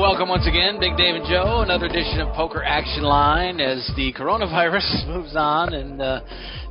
[0.00, 4.14] Welcome once again, Big Dave and Joe, another edition of Poker Action Line as the
[4.14, 5.74] coronavirus moves on.
[5.74, 6.20] And uh,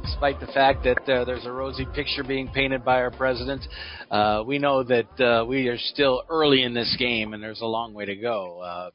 [0.02, 3.62] despite the fact that uh, there's a rosy picture being painted by our president,
[4.10, 7.68] uh, we know that uh, we are still early in this game and there's a
[7.68, 8.62] long way to go.
[8.62, 8.90] Uh,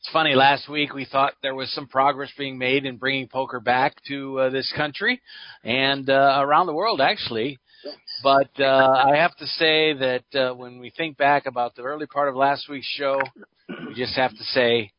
[0.00, 3.58] it's funny, last week we thought there was some progress being made in bringing poker
[3.58, 5.22] back to uh, this country
[5.64, 7.58] and around the world, actually.
[8.22, 12.06] But uh, I have to say that uh, when we think back about the early
[12.06, 13.20] part of last week's show,
[13.68, 14.92] we just have to say,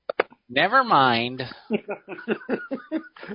[0.50, 1.44] never mind.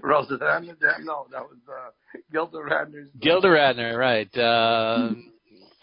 [0.02, 0.60] Rosanna,
[1.00, 1.90] no, that was uh,
[2.32, 3.08] Gilda Radner's.
[3.20, 4.36] Gilda Radner, right?
[4.36, 5.10] Uh,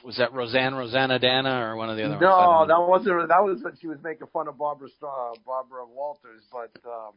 [0.03, 2.19] was that Roseanne, Rosanna Dana, or one of the other?
[2.19, 2.69] No, ones?
[2.69, 3.27] that wasn't.
[3.27, 7.13] That was when she was making fun of Barbara uh, Barbara Walters, but um,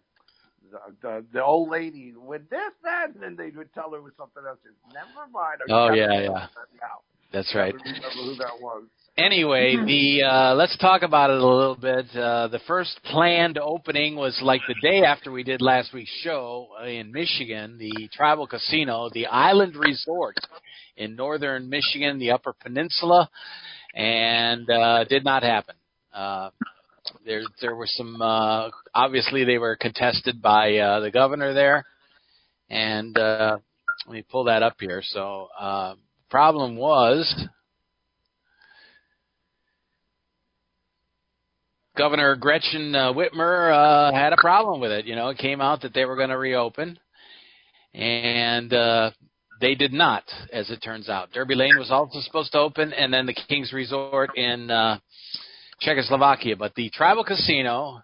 [0.71, 4.17] the, the the old lady with this that, and then they would tell her with
[4.17, 4.59] something else.
[4.93, 5.61] Never mind.
[5.69, 6.29] I Oh, yeah, yeah.
[6.29, 7.01] that Now.
[7.33, 7.73] That's I right.
[7.73, 8.85] don't remember who that was.
[9.19, 12.07] Anyway, the uh, let's talk about it a little bit.
[12.17, 16.69] Uh, the first planned opening was like the day after we did last week's show
[16.81, 20.37] uh, in Michigan, the Tribal Casino, the Island Resort
[20.97, 23.29] in northern Michigan, the Upper Peninsula,
[23.95, 25.75] and uh, did not happen.
[26.15, 26.51] Uh,
[27.25, 28.21] there, there were some.
[28.21, 31.85] Uh, obviously, they were contested by uh, the governor there,
[32.71, 33.59] and uh,
[34.07, 35.03] let me pull that up here.
[35.05, 35.95] So, uh,
[36.31, 37.49] problem was
[41.97, 45.05] Governor Gretchen uh, Whitmer uh, had a problem with it.
[45.05, 46.99] You know, it came out that they were going to reopen,
[47.93, 49.11] and uh,
[49.61, 51.33] they did not, as it turns out.
[51.33, 54.99] Derby Lane was also supposed to open, and then the King's Resort in uh,
[55.83, 56.57] Czechoslovakia.
[56.57, 58.03] But the tribal casino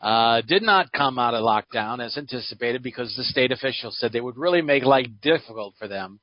[0.00, 4.20] uh, did not come out of lockdown as anticipated because the state officials said they
[4.20, 6.20] would really make life difficult for them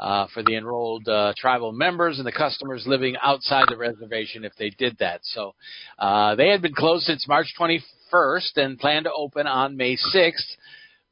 [0.00, 4.52] uh, for the enrolled uh, tribal members and the customers living outside the reservation if
[4.58, 5.20] they did that.
[5.22, 5.54] So
[5.98, 10.56] uh, they had been closed since March 21st and planned to open on May 6th,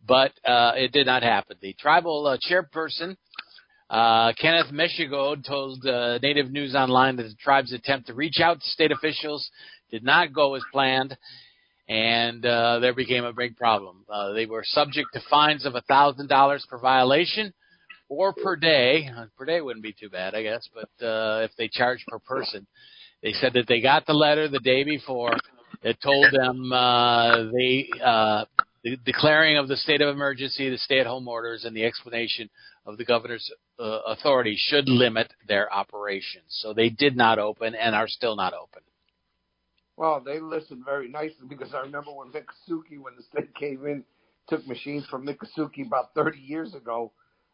[0.07, 1.57] but uh, it did not happen.
[1.61, 3.17] The tribal uh, chairperson,
[3.93, 8.59] uh, Kenneth Meshigaud, told uh, Native News Online that the tribe's attempt to reach out
[8.59, 9.51] to state officials
[9.91, 11.17] did not go as planned.
[11.89, 14.07] And uh, there became a big problem.
[14.09, 17.53] Uh, they were subject to fines of $1,000 per violation,
[18.09, 19.11] or per day.
[19.15, 22.19] Uh, Per day wouldn't be too bad, I guess, but uh, if they charge per
[22.19, 22.67] person,
[23.23, 25.37] they said that they got the letter the day before.
[25.83, 26.71] that told them
[27.53, 27.89] they
[28.85, 32.51] the declaring of the state of emergency, the stay-at-home orders, and the explanation
[32.87, 33.49] of the governor's
[33.83, 36.45] uh, authority should limit their operations.
[36.49, 38.83] So they did not open and are still not open.
[39.97, 44.05] Well, they listened very nicely because I remember when Miccosukee, when the state came in,
[44.49, 47.13] took machines from Miccosukee about 30 years ago.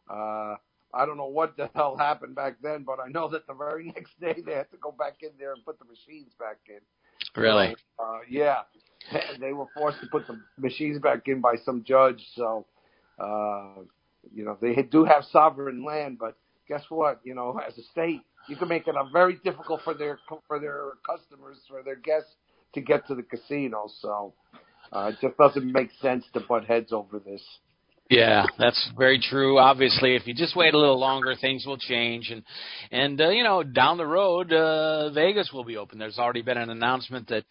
[0.09, 0.55] Uh,
[0.93, 3.85] I don't know what the hell happened back then, but I know that the very
[3.95, 6.79] next day they had to go back in there and put the machines back in.
[7.41, 7.75] Really?
[7.97, 8.61] So, uh, yeah,
[9.39, 12.23] they were forced to put the machines back in by some judge.
[12.35, 12.65] So,
[13.19, 13.81] uh,
[14.33, 16.37] you know, they do have sovereign land, but
[16.67, 17.19] guess what?
[17.23, 20.59] You know, as a state, you can make it a very difficult for their for
[20.59, 22.31] their customers, for their guests
[22.73, 23.87] to get to the casino.
[23.99, 24.33] So,
[24.91, 27.41] uh, it just doesn't make sense to butt heads over this.
[28.09, 29.59] Yeah, that's very true.
[29.59, 32.43] Obviously, if you just wait a little longer, things will change, and
[32.91, 35.99] and uh, you know down the road, uh, Vegas will be open.
[35.99, 37.43] There's already been an announcement that,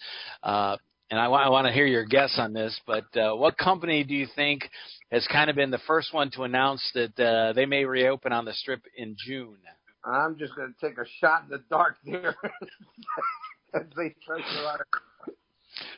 [0.43, 0.77] uh,
[1.10, 2.78] and I, want to hear your guess on this.
[2.86, 4.69] But uh, what company do you think
[5.10, 8.44] has kind of been the first one to announce that uh, they may reopen on
[8.44, 9.56] the Strip in June?
[10.04, 12.34] I'm just going to take a shot in the dark there
[13.72, 14.82] and say Treasure Island.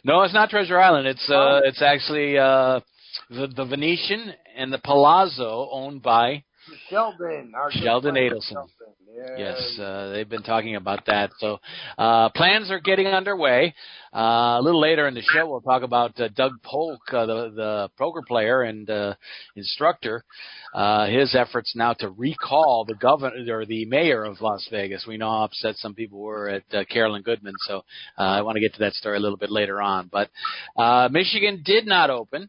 [0.04, 1.06] No, it's not Treasure Island.
[1.06, 2.80] It's uh, it's actually uh,
[3.28, 6.44] the the Venetian and the Palazzo, owned by
[6.88, 7.52] Sheldon.
[7.54, 8.52] Our Sheldon Adelson.
[8.52, 8.70] Sheldon.
[9.12, 9.36] Yeah.
[9.38, 11.30] Yes, uh, they've been talking about that.
[11.38, 11.58] So
[11.98, 13.74] uh, plans are getting underway.
[14.14, 17.52] Uh, a little later in the show, we'll talk about uh, Doug Polk, uh, the,
[17.54, 19.14] the poker player and uh,
[19.56, 20.24] instructor.
[20.72, 25.06] Uh, his efforts now to recall the governor or the mayor of Las Vegas.
[25.06, 27.54] We know how upset some people were at uh, Carolyn Goodman.
[27.66, 27.78] So
[28.18, 30.08] uh, I want to get to that story a little bit later on.
[30.10, 30.30] But
[30.76, 32.48] uh, Michigan did not open.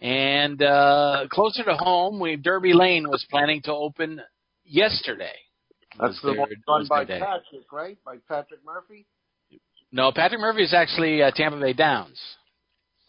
[0.00, 4.20] And uh, closer to home, we Derby Lane was planning to open
[4.64, 5.34] yesterday.
[5.98, 7.18] That's the one done by day.
[7.18, 7.98] Patrick, right?
[8.04, 9.06] By Patrick Murphy.
[9.90, 12.20] No, Patrick Murphy is actually uh, Tampa Bay Downs.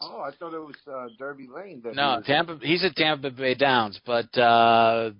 [0.01, 1.81] Oh, I thought it was uh, Derby Lane.
[1.83, 2.57] That No, he was- Tampa.
[2.61, 5.11] He's at Tampa Bay Downs, but uh,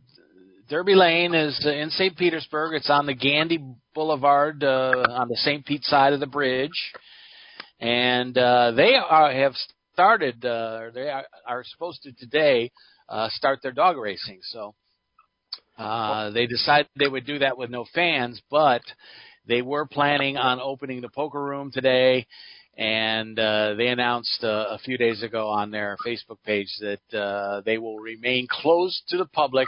[0.70, 2.18] Derby Lane is in St.
[2.18, 2.74] Petersburg.
[2.76, 3.64] It's on the Gandy
[3.94, 5.66] Boulevard uh, on the St.
[5.66, 6.72] Pete side of the bridge,
[7.80, 9.54] and uh, they are, have
[10.00, 10.46] started.
[10.46, 12.72] Uh, they are, are supposed to today
[13.10, 14.40] uh, start their dog racing.
[14.44, 14.74] So
[15.78, 18.82] uh, they decided they would do that with no fans, but
[19.46, 22.26] they were planning on opening the poker room today
[22.78, 28.48] and they announced a few days ago on their Facebook page that they will remain
[28.50, 29.68] closed to the public,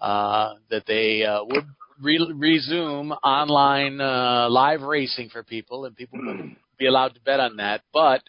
[0.00, 1.64] uh, that they uh, would
[2.02, 7.40] re- resume online uh, live racing for people, and people would be allowed to bet
[7.40, 7.82] on that.
[7.90, 8.22] But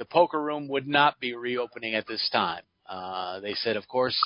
[0.00, 2.62] the poker room would not be reopening at this time.
[2.88, 4.18] Uh, they said, of course,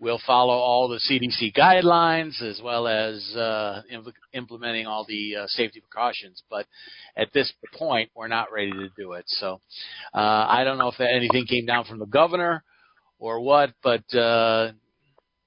[0.00, 5.46] we'll follow all the CDC guidelines as well as uh, impl- implementing all the uh,
[5.46, 6.42] safety precautions.
[6.50, 6.66] But
[7.16, 9.24] at this point, we're not ready to do it.
[9.28, 9.60] So
[10.12, 12.64] uh, I don't know if anything came down from the governor
[13.20, 14.72] or what, but uh,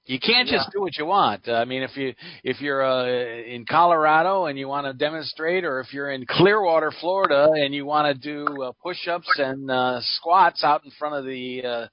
[0.06, 0.70] you can't just Yeah.
[0.72, 1.48] do what you want.
[1.48, 2.14] I mean, if you
[2.44, 6.92] if you're uh, in Colorado and you want to demonstrate, or if you're in Clearwater,
[7.00, 11.24] Florida, and you want to do uh, push-ups and uh, squats out in front of
[11.24, 11.86] the uh,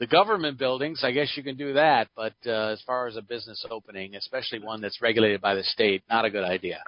[0.00, 2.08] the government buildings, I guess you can do that.
[2.14, 6.02] But uh, as far as a business opening, especially one that's regulated by the state,
[6.08, 6.82] not a good idea.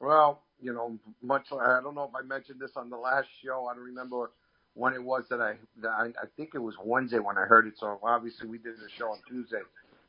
[0.00, 1.44] Well, you know, much.
[1.52, 3.68] I don't know if I mentioned this on the last show.
[3.70, 4.30] I don't remember
[4.74, 5.54] when it was that I.
[5.82, 7.74] That I, I think it was Wednesday when I heard it.
[7.78, 9.62] So obviously we did the show on Tuesday,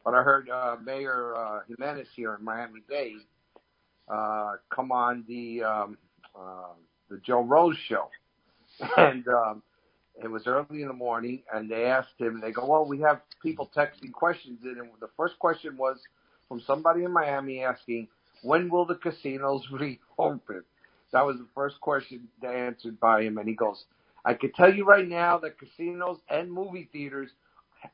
[0.06, 3.18] but I heard uh, Mayor uh, Gimenez here in Miami Dade
[4.10, 6.00] uh, come on the um,
[6.40, 6.74] uh,
[7.10, 8.10] the Joe Rose show,
[8.98, 9.64] and um,
[10.24, 12.42] it was early in the morning, and they asked him.
[12.42, 15.98] They go, "Well, we have people texting questions in," and the first question was
[16.50, 18.10] from somebody in Miami asking,
[18.44, 20.64] "When will the casinos reopen?"
[21.14, 23.86] That was the first question they answered by him, and he goes,
[24.26, 27.32] "I can tell you right now that casinos and movie theaters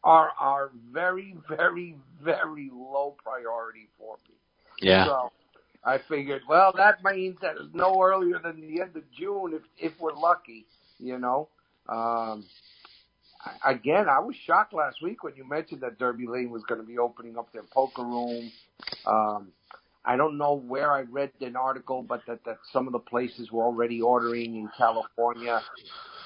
[0.03, 4.35] are are very, very, very low priority for me."
[4.81, 5.05] Yeah.
[5.05, 5.31] So
[5.85, 9.63] I figured, well, that means that it's no earlier than the end of June if
[9.79, 10.67] if we're lucky,
[10.99, 11.49] you know.
[11.89, 12.45] Um,
[13.45, 16.81] I- again, I was shocked last week when you mentioned that Derby Lane was going
[16.81, 18.51] to be opening up their poker room.
[19.05, 19.49] Um,
[20.09, 23.51] I don't know where I read an article, but that that some of the places
[23.51, 25.61] were already ordering in California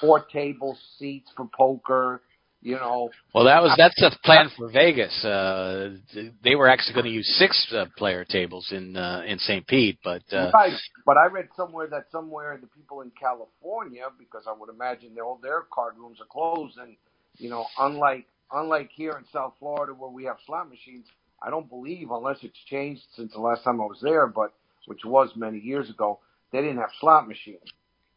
[0.00, 2.22] four table seats for poker.
[2.62, 5.22] You know, Well, that was that's a plan for Vegas.
[5.22, 5.96] Uh,
[6.42, 9.66] they were actually going to use six uh, player tables in uh, in St.
[9.66, 10.72] Pete, but uh, Right,
[11.04, 15.26] but I read somewhere that somewhere the people in California, because I would imagine their
[15.42, 16.96] their card rooms are closed, and
[17.36, 21.04] you know, unlike unlike here in South Florida where we have slot machines,
[21.42, 24.52] I don't believe unless it's changed since the last time I was there, but
[24.86, 26.20] which was many years ago,
[26.52, 27.72] they didn't have slot machines,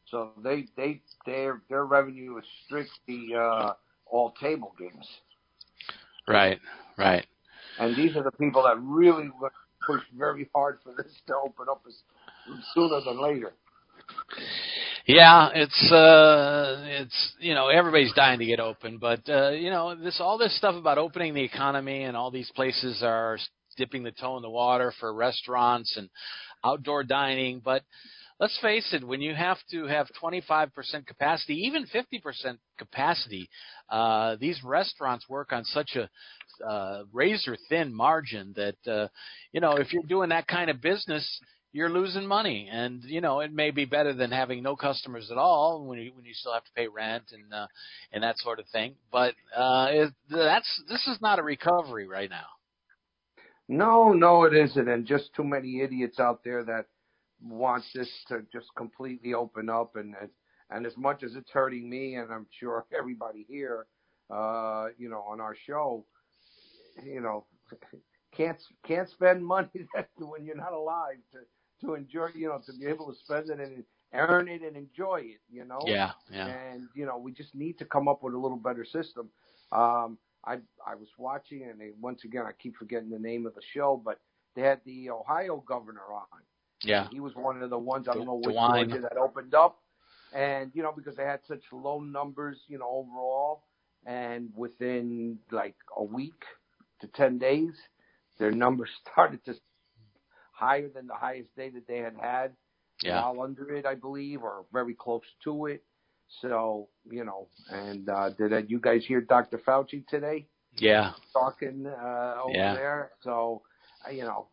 [0.05, 3.73] so they they their their revenue is strictly uh,
[4.05, 5.07] all table games,
[6.27, 6.59] right,
[6.97, 7.25] right.
[7.79, 9.51] and these are the people that really would
[9.85, 11.95] push very hard for this to open up as
[12.73, 13.53] sooner than later.
[15.07, 19.95] Yeah, it's uh it's you know everybody's dying to get open, but uh you know
[19.95, 23.38] this all this stuff about opening the economy and all these places are
[23.77, 26.09] dipping the toe in the water for restaurants and
[26.65, 27.83] outdoor dining, but
[28.39, 30.71] let's face it, when you have to have 25%
[31.07, 33.49] capacity, even 50% capacity,
[33.90, 36.09] uh these restaurants work on such a
[36.68, 39.07] uh razor thin margin that uh
[39.54, 41.40] you know if you're doing that kind of business
[41.77, 42.67] you're losing money.
[42.71, 46.11] And you know it may be better than having no customers at all when you
[46.15, 47.67] when you still have to pay rent and uh
[48.11, 48.95] and that sort of thing.
[49.11, 52.47] But uh it, that's this is not a recovery right now.
[53.69, 56.85] No, no, it isn't, and just too many idiots out there that
[57.43, 60.15] want this to just completely open up, and
[60.69, 63.85] and as much as it's hurting me, and I'm sure everybody here,
[64.33, 66.05] uh, you know, on our show,
[67.03, 67.45] you know,
[68.37, 68.57] can't
[68.87, 71.39] can't spend money that when you're not alive to
[71.81, 75.21] to enjoy, you know, to be able to spend it and earn it and enjoy
[75.23, 75.93] it, you know.
[75.93, 78.85] yeah yeah And you know, we just need to come up with a little better
[78.85, 79.29] system.
[79.71, 80.55] Um, I
[80.85, 84.01] I was watching, and they, once again, I keep forgetting the name of the show,
[84.03, 84.19] but
[84.55, 86.41] they had the Ohio governor on.
[86.83, 88.65] yeah He was one of the ones I don't know which DeWine.
[88.65, 89.79] Georgia that opened up,
[90.31, 93.63] and you know because they had such low numbers, you know, overall,
[94.05, 96.43] and within like a week
[97.01, 97.73] to ten days,
[98.39, 99.53] their numbers started to
[100.57, 102.52] higher than the highest day that they had had
[103.04, 105.83] yeah while under it, I believe, or very close to it.
[106.42, 109.59] So, you know, and uh, did uh, you guys hear Dr.
[109.59, 110.47] Fauci today
[110.78, 112.73] yeah talking uh, over Yeah.
[112.73, 113.11] there?
[113.23, 113.61] So,
[114.07, 114.47] uh, you know,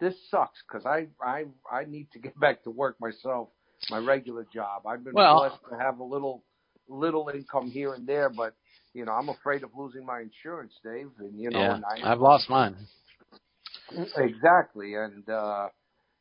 [0.00, 3.48] this sucks because I, I I need to get back to work myself,
[3.90, 4.86] my regular job.
[4.86, 6.42] I've been Well- blessed to have a little
[6.88, 8.54] little income here and there, but
[8.94, 11.10] you know, I'm afraid of losing my insurance, Dave.
[11.18, 12.76] And you know, yeah, and I, I've lost mine.
[14.16, 15.68] Exactly, and uh,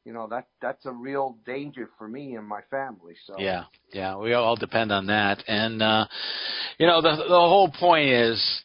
[0.05, 3.15] you know that that's a real danger for me and my family.
[3.25, 6.05] So yeah, yeah, we all depend on that, and uh,
[6.77, 8.63] you know the the whole point is,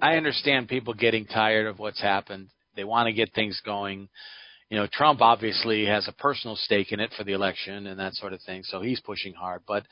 [0.00, 2.48] I understand people getting tired of what's happened.
[2.76, 4.08] They want to get things going.
[4.70, 8.14] You know, Trump obviously has a personal stake in it for the election and that
[8.14, 9.62] sort of thing, so he's pushing hard.
[9.66, 9.86] But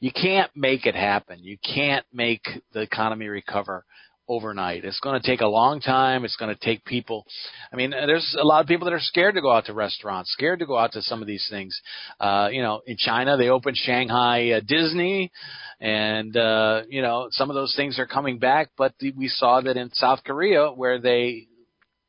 [0.00, 1.42] you can't make it happen.
[1.42, 3.84] You can't make the economy recover
[4.28, 4.84] overnight.
[4.84, 6.24] It's going to take a long time.
[6.24, 7.24] It's going to take people.
[7.72, 10.32] I mean, there's a lot of people that are scared to go out to restaurants,
[10.32, 11.78] scared to go out to some of these things.
[12.20, 15.32] Uh, you know, in China, they opened Shanghai uh, Disney,
[15.80, 18.70] and uh, you know, some of those things are coming back.
[18.76, 21.48] But the, we saw that in South Korea, where they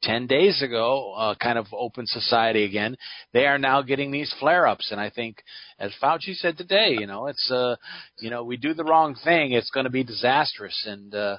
[0.03, 2.95] 10 days ago, uh, kind of open society again,
[3.33, 4.91] they are now getting these flare ups.
[4.91, 5.43] And I think,
[5.77, 7.75] as Fauci said today, you know, it's, uh,
[8.19, 10.85] you know, we do the wrong thing, it's going to be disastrous.
[10.87, 11.37] And, uh,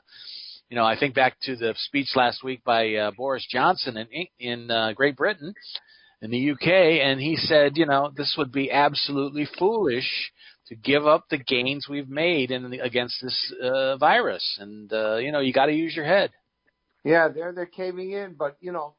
[0.70, 4.26] you know, I think back to the speech last week by uh, Boris Johnson in
[4.38, 5.52] in uh, Great Britain,
[6.22, 6.68] in the UK,
[7.02, 10.32] and he said, you know, this would be absolutely foolish
[10.68, 15.16] to give up the gains we've made in the, against this uh, virus, and uh,
[15.16, 16.30] you know, you got to use your head.
[17.04, 18.94] Yeah, they're they're caving in, but you know,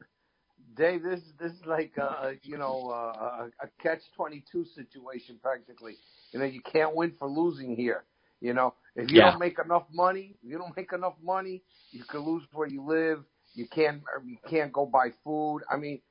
[0.76, 5.96] Dave, this this is like a you know a, a catch twenty two situation practically.
[6.34, 8.04] You know, you can't win for losing here.
[8.42, 9.32] You know, if you Yeah.
[9.32, 12.84] don't make enough money, if you don't make enough money, you could lose where you
[12.84, 13.24] live.
[13.54, 15.62] You can't or you can't go buy food.
[15.70, 16.02] I mean,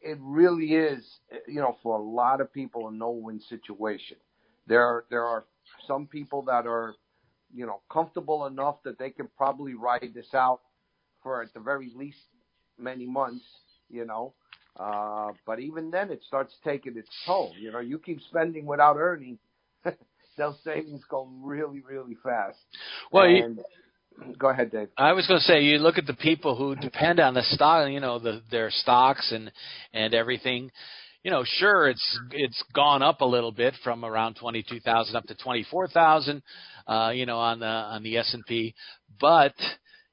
[0.00, 1.04] it really is.
[1.46, 4.16] You know, for a lot of people, a no win situation.
[4.66, 5.44] There are there are
[5.86, 6.94] some people that are,
[7.52, 10.60] you know, comfortable enough that they can probably ride this out
[11.22, 12.18] for at the very least
[12.78, 13.44] many months.
[13.88, 14.34] You know,
[14.78, 17.52] uh, but even then, it starts taking its toll.
[17.58, 19.38] You know, you keep spending without earning.
[20.36, 22.58] Those savings go really, really fast.
[23.12, 23.64] Well, you-
[24.38, 24.88] go ahead, Dave.
[24.96, 27.90] I was going to say, you look at the people who depend on the stock,
[27.90, 29.50] you know, the, their stocks and
[29.92, 30.70] and everything.
[31.22, 35.16] You know, sure, it's it's gone up a little bit from around twenty two thousand
[35.16, 36.42] up to twenty four thousand,
[36.86, 38.74] uh, you know, on the on the S and P,
[39.20, 39.54] but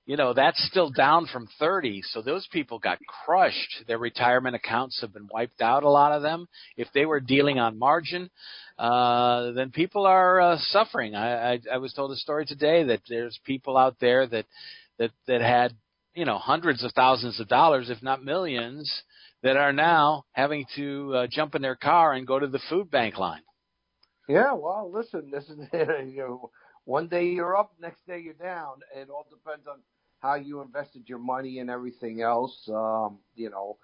[0.05, 3.83] you know that's still down from 30 so those people got crushed.
[3.87, 6.47] Their retirement accounts have been wiped out a lot of them.
[6.77, 8.29] If they were dealing on margin
[8.77, 11.15] uh then people are uh, suffering.
[11.15, 14.45] I, I i was told a story today that there's people out there that
[14.97, 15.75] that that had
[16.13, 19.03] you know hundreds of thousands of dollars if not millions
[19.43, 22.91] that are now having to uh, jump in their car and go to the food
[22.91, 23.41] bank line.
[24.27, 26.51] Yeah, well, listen, this is you know,
[26.85, 28.81] one day you're up, next day you're down.
[28.95, 29.79] It all depends on
[30.21, 32.69] how you invested your money and everything else.
[32.69, 33.77] Um, you know,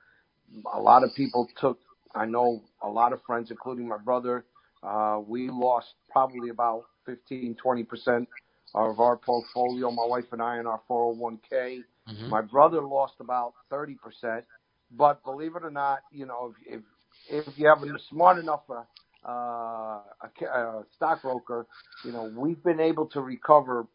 [0.74, 1.80] a lot of people took.
[2.16, 4.46] I know a lot of friends, including my brother.
[4.84, 8.30] Uh, we lost probably about 15, 20 percent
[8.76, 9.92] of our portfolio.
[9.92, 11.84] My wife and I in our 401k.
[12.08, 12.30] Mhm.
[12.30, 14.46] My brother lost about 30 percent.
[14.92, 16.82] But believe it or not, you know, if
[17.30, 18.84] if, if you have a smart enough uh,
[19.28, 21.68] uh, a, a stockbroker,
[22.04, 23.88] you know, we've been able to recover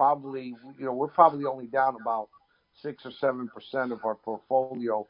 [0.00, 2.30] probably, you know, we're probably only down about
[2.82, 5.06] six or seven percent of our portfolio,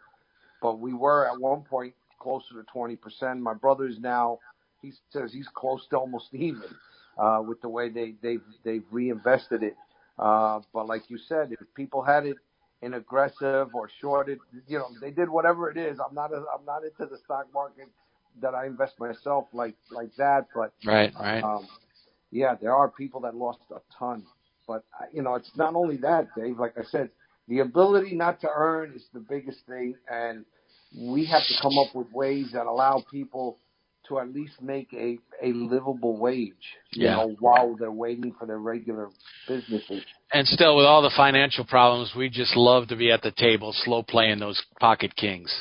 [0.61, 3.39] but we were at one point closer to twenty percent.
[3.41, 4.41] My brother's now,
[4.83, 6.65] he says he's close to almost even
[7.17, 9.77] uh, with the way they they've they've reinvested it.
[10.19, 12.39] Uh, but like you said, if people had it
[12.83, 16.01] in aggressive or shorted, you know, they did whatever it is.
[16.01, 17.87] I'm not a, I'm not into the stock market
[18.43, 21.69] that I invest myself like like that, but right right um,
[22.33, 24.25] yeah, there are people that lost a ton.
[24.71, 26.61] But uh, you know, it's not only that, Dave.
[26.61, 27.11] Like I said,
[27.49, 30.45] the ability not to earn is the biggest thing, and
[30.97, 33.59] we have to come up with ways that allow people
[34.07, 36.55] to at least make a a livable wage.
[36.93, 37.17] You Yeah.
[37.17, 39.11] know, while they're waiting for their regular
[39.49, 40.05] businesses.
[40.33, 43.73] And still, with all the financial problems, we just love to be at the table,
[43.85, 45.53] slow playing those pocket kings.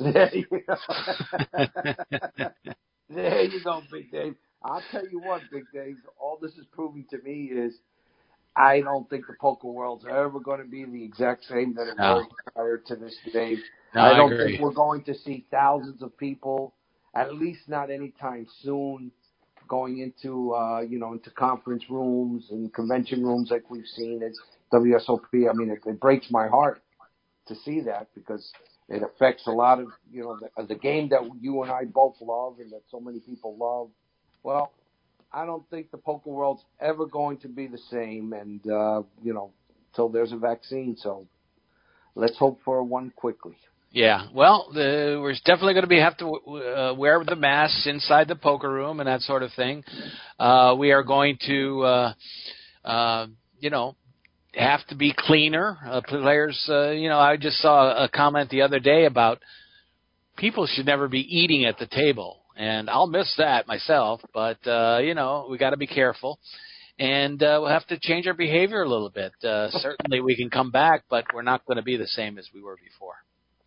[0.00, 0.74] There you go.
[3.08, 4.34] there you go, Big Dave.
[4.64, 5.96] I'll tell you what, Big Dave.
[6.20, 7.78] All this is proving to me is
[8.56, 11.98] I don't think the poker world's ever going to be the exact same that it
[11.98, 12.14] No.
[12.14, 13.58] was prior to this, Dave.
[13.94, 14.56] No, I I don't agree.
[14.56, 16.74] think we're going to see thousands of people,
[17.16, 19.10] at least not anytime soon,
[19.68, 24.32] going into uh, you know into conference rooms and convention rooms like we've seen at
[24.72, 25.50] WSOP.
[25.50, 26.82] I mean, it, it breaks my heart
[27.48, 28.52] to see that because
[28.88, 32.16] it affects a lot of you know the, the game that you and I both
[32.20, 33.90] love and that so many people love.
[34.42, 34.72] Well,
[35.32, 39.32] I don't think the poker world's ever going to be the same, and uh, you
[39.32, 39.50] know,
[39.94, 40.96] till there's a vaccine.
[40.98, 41.26] So
[42.14, 43.56] let's hope for one quickly.
[43.94, 48.26] Yeah, well, the, we're definitely going to be have to uh, wear the masks inside
[48.26, 49.84] the poker room and that sort of thing.
[50.38, 52.14] Uh, we are going to, uh,
[52.86, 53.26] uh,
[53.60, 53.94] you know,
[54.54, 55.76] have to be cleaner.
[55.86, 59.40] Uh, players, uh, you know, I just saw a comment the other day about
[60.38, 64.20] people should never be eating at the table, and I'll miss that myself.
[64.32, 66.38] But uh, you know, we got to be careful,
[66.98, 69.32] and uh, we'll have to change our behavior a little bit.
[69.44, 72.48] Uh, certainly, we can come back, but we're not going to be the same as
[72.54, 73.14] we were before.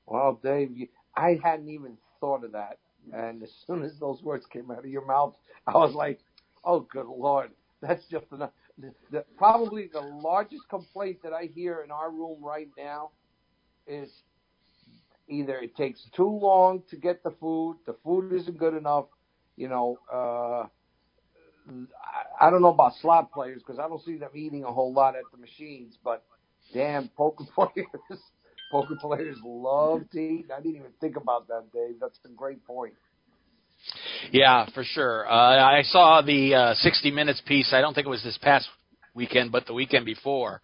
[0.06, 2.78] Well, Dave, you, I hadn't even thought of that,
[3.14, 5.36] and as soon as those words came out of your mouth,
[5.68, 6.20] I was like,
[6.64, 7.52] "Oh, good lord,
[7.82, 12.44] that's just enough." The, the, probably the largest complaint that I hear in our room
[12.44, 13.12] right now
[13.88, 14.10] is
[15.28, 19.06] either it takes too long to get the food, the food isn't good enough,
[19.56, 20.00] you know.
[20.12, 20.68] Uh,
[21.68, 24.94] I, I don't know about slot players because I don't see them eating a whole
[24.94, 26.24] lot at the machines, but
[26.74, 28.22] damn, poker players,
[28.72, 30.46] poker players love to eat.
[30.56, 31.96] I didn't even think about that, Dave.
[32.00, 32.94] That's a great point.
[34.32, 35.28] Yeah, for sure.
[35.28, 37.72] Uh, I saw the uh, 60 Minutes piece.
[37.74, 38.68] I don't think it was this past
[39.14, 40.62] weekend, but the weekend before,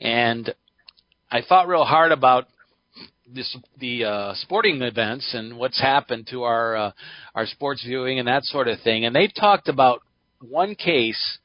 [0.00, 0.52] and
[1.30, 2.48] I thought real hard about
[3.34, 6.92] this, the uh, sporting events and what's happened to our uh,
[7.34, 9.04] our sports viewing and that sort of thing.
[9.04, 10.02] And they talked about
[10.40, 11.38] one case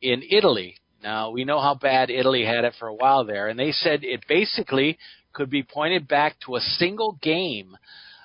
[0.00, 0.76] in Italy.
[1.02, 4.04] Now we know how bad Italy had it for a while there, and they said
[4.04, 4.98] it basically
[5.32, 7.76] could be pointed back to a single game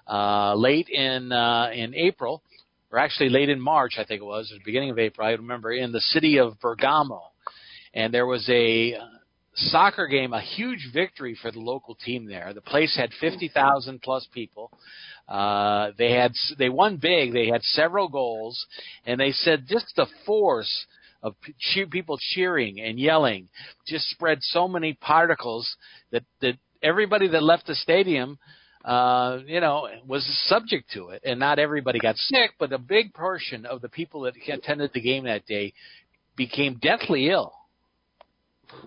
[0.07, 2.41] uh, late in uh, in April,
[2.91, 5.27] or actually late in March, I think it was, or the beginning of April.
[5.27, 7.21] I remember in the city of Bergamo,
[7.93, 8.95] and there was a
[9.57, 12.53] soccer game, a huge victory for the local team there.
[12.53, 14.71] The place had 50,000 plus people.
[15.27, 17.33] Uh, they had they won big.
[17.33, 18.65] They had several goals,
[19.05, 20.85] and they said just the force
[21.23, 21.35] of
[21.91, 23.49] people cheering and yelling
[23.85, 25.75] just spread so many particles
[26.11, 28.37] that that everybody that left the stadium
[28.85, 31.21] uh, you know, was subject to it.
[31.25, 35.01] And not everybody got sick, but a big portion of the people that attended the
[35.01, 35.73] game that day
[36.38, 37.53] became deathly ill.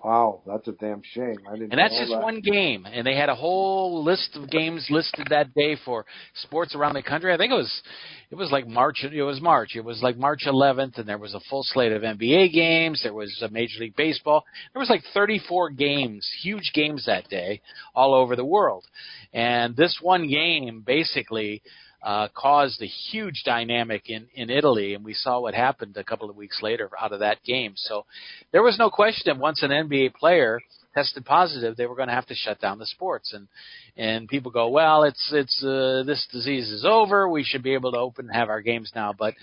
[0.04, 1.38] Wow, that's a damn shame.
[1.48, 1.72] I didn't.
[1.72, 2.22] And that's just that.
[2.22, 6.74] one game, and they had a whole list of games listed that day for sports
[6.74, 7.32] around the country.
[7.32, 7.82] I think it was,
[8.30, 9.04] it was like March.
[9.04, 9.76] It was March.
[9.76, 13.02] It was like March 11th, and there was a full slate of NBA games.
[13.02, 14.44] There was a Major League Baseball.
[14.72, 17.60] There was like 34 games, huge games that day,
[17.94, 18.84] all over the world.
[19.32, 21.62] And this one game basically
[22.02, 26.30] uh, caused a huge dynamic in, in Italy, and we saw what happened a couple
[26.30, 27.72] of weeks later out of that game.
[27.76, 28.06] So
[28.52, 30.60] there was no question that once an NBA player
[30.94, 33.32] tested positive, they were going to have to shut down the sports.
[33.32, 33.48] And
[33.96, 37.28] and people go, well, it's it's uh, this disease is over.
[37.28, 39.14] We should be able to open and have our games now.
[39.16, 39.34] But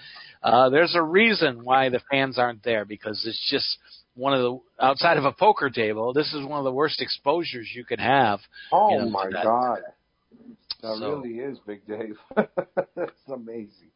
[0.43, 3.77] uh, there's a reason why the fans aren't there because it's just
[4.15, 6.11] one of the outside of a poker table.
[6.13, 8.39] This is one of the worst exposures you can have.
[8.71, 9.43] Oh you know, my that.
[9.43, 9.79] God,
[10.87, 12.17] that So- really is Big Dave.
[12.95, 13.91] That's amazing.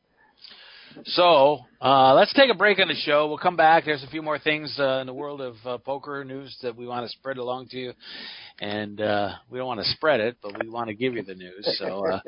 [1.05, 3.27] So uh, let's take a break on the show.
[3.27, 3.85] We'll come back.
[3.85, 6.85] There's a few more things uh, in the world of uh, poker news that we
[6.85, 7.93] want to spread along to you,
[8.59, 11.33] and uh, we don't want to spread it, but we want to give you the
[11.35, 11.77] news.
[11.79, 12.19] So uh,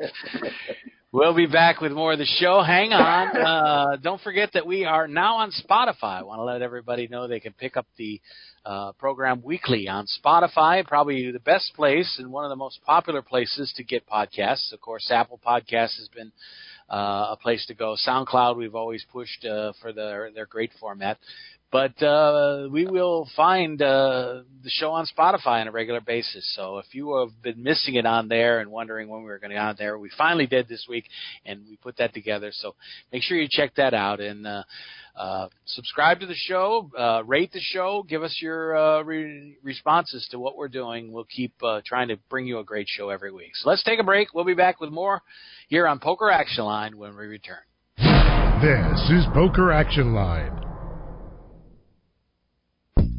[1.12, 2.62] we'll be back with more of the show.
[2.62, 3.36] Hang on.
[3.36, 6.20] Uh, don't forget that we are now on Spotify.
[6.20, 8.18] I want to let everybody know they can pick up the
[8.64, 13.22] uh, program weekly on Spotify, probably the best place and one of the most popular
[13.22, 14.72] places to get podcasts.
[14.72, 16.32] Of course, Apple Podcasts has been
[16.90, 17.96] uh, a place to go.
[18.06, 21.18] SoundCloud, we've always pushed uh, for their their great format.
[21.74, 26.48] But uh, we will find uh, the show on Spotify on a regular basis.
[26.54, 29.50] So if you have been missing it on there and wondering when we were going
[29.50, 31.06] to be on there, we finally did this week,
[31.44, 32.52] and we put that together.
[32.52, 32.76] So
[33.12, 34.62] make sure you check that out and uh,
[35.16, 40.28] uh, subscribe to the show, uh, rate the show, give us your uh, re- responses
[40.30, 41.10] to what we're doing.
[41.10, 43.50] We'll keep uh, trying to bring you a great show every week.
[43.54, 44.32] So let's take a break.
[44.32, 45.22] We'll be back with more
[45.66, 47.64] here on Poker Action Line when we return.
[48.62, 50.63] This is Poker Action Line.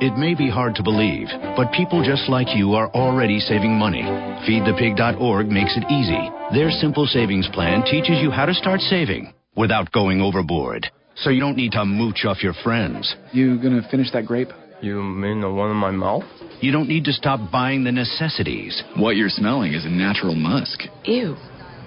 [0.00, 4.02] It may be hard to believe, but people just like you are already saving money.
[4.02, 6.30] FeedThePig.org makes it easy.
[6.52, 10.90] Their simple savings plan teaches you how to start saving without going overboard.
[11.16, 13.14] So you don't need to mooch off your friends.
[13.32, 14.48] You gonna finish that grape?
[14.80, 16.24] You mean the one in my mouth?
[16.60, 18.82] You don't need to stop buying the necessities.
[18.96, 20.80] What you're smelling is a natural musk.
[21.04, 21.36] Ew.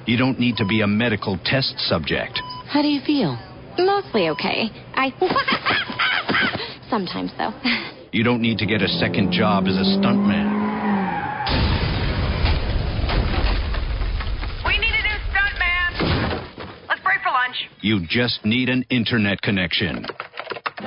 [0.06, 2.40] You don't need to be a medical test subject.
[2.68, 3.38] How do you feel?
[3.78, 4.70] Mostly okay.
[4.94, 5.12] I.
[6.90, 7.54] Sometimes, though.
[8.12, 10.48] You don't need to get a second job as a stuntman.
[14.66, 16.88] We need a new stuntman.
[16.88, 17.58] Let's break for lunch.
[17.82, 20.06] You just need an internet connection.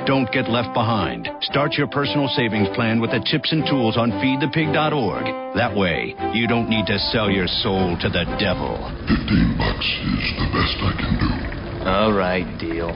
[0.06, 1.28] Don't get left behind.
[1.42, 5.54] Start your personal savings plan with the tips and tools on feedthepig.org.
[5.54, 8.78] That way, you don't need to sell your soul to the devil.
[9.04, 11.88] 15 bucks is the best I can do.
[11.90, 12.88] All right, deal.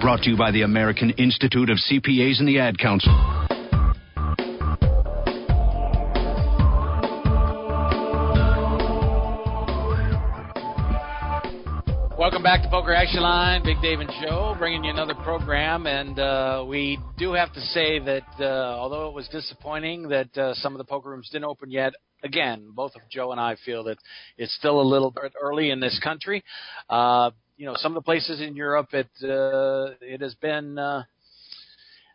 [0.00, 3.12] Brought to you by the American Institute of CPAs and the Ad Council.
[12.16, 15.88] Welcome back to Poker Action Line, Big Dave and Joe, bringing you another program.
[15.88, 18.44] And uh, we do have to say that uh,
[18.78, 22.70] although it was disappointing that uh, some of the poker rooms didn't open yet, again,
[22.72, 23.98] both of Joe and I feel that
[24.36, 26.44] it's still a little bit early in this country.
[26.88, 31.02] Uh, you know, some of the places in Europe, it uh, it has been uh,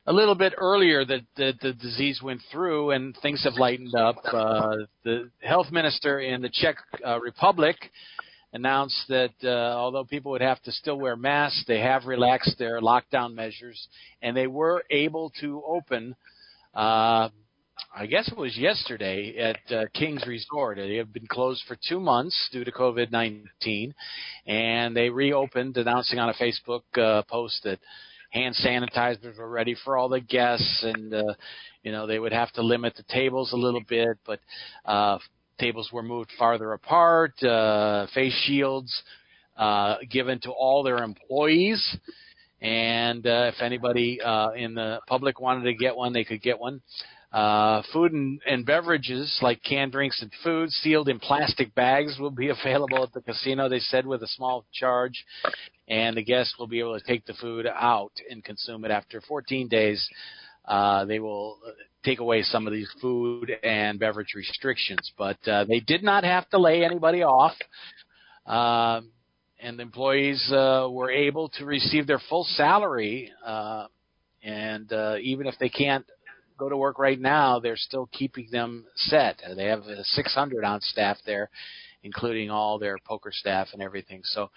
[0.08, 4.16] a little bit earlier that the, the disease went through, and things have lightened up.
[4.26, 7.76] Uh, the health minister in the Czech uh, Republic
[8.54, 12.80] announced that uh, although people would have to still wear masks, they have relaxed their
[12.80, 13.90] lockdown measures,
[14.22, 16.16] and they were able to open.
[16.74, 17.28] Uh,
[17.96, 20.78] I guess it was yesterday at uh, King's Resort.
[20.78, 23.94] They have been closed for two months due to COVID 19,
[24.48, 27.80] and they reopened, announcing on a Facebook uh, post that
[28.32, 31.34] hand sanitizers were ready for all the guests, and uh,
[31.84, 34.40] you know they would have to limit the tables a little bit, but
[34.86, 35.18] uh,
[35.60, 37.42] tables were moved farther apart.
[37.44, 39.04] Uh, face shields
[39.58, 41.98] uh, given to all their employees,
[42.62, 46.60] and uh, if anybody uh, in the public wanted to get one, they could get
[46.60, 46.82] one.
[47.92, 52.50] Food and, and beverages like canned drinks and food sealed in plastic bags will be
[52.64, 53.68] available at the casino.
[53.68, 55.26] They said with a small charge,
[55.88, 59.22] and the guests will be able to take the food out and consume it after
[59.22, 60.08] 14 days.
[60.66, 61.58] Uh, they will
[62.04, 66.48] take away some of these food and beverage restrictions, but uh, they did not have
[66.50, 67.54] to lay anybody off.
[68.46, 69.12] Um,
[69.60, 73.88] and the employees uh, were able to receive their full salary, uh,
[74.44, 76.06] and uh, even if they can't
[76.58, 79.42] go to work right now, they're still keeping them set.
[79.56, 81.50] They have uh, 600 on staff there,
[82.04, 84.22] including all their poker staff and everything.
[84.24, 84.50] So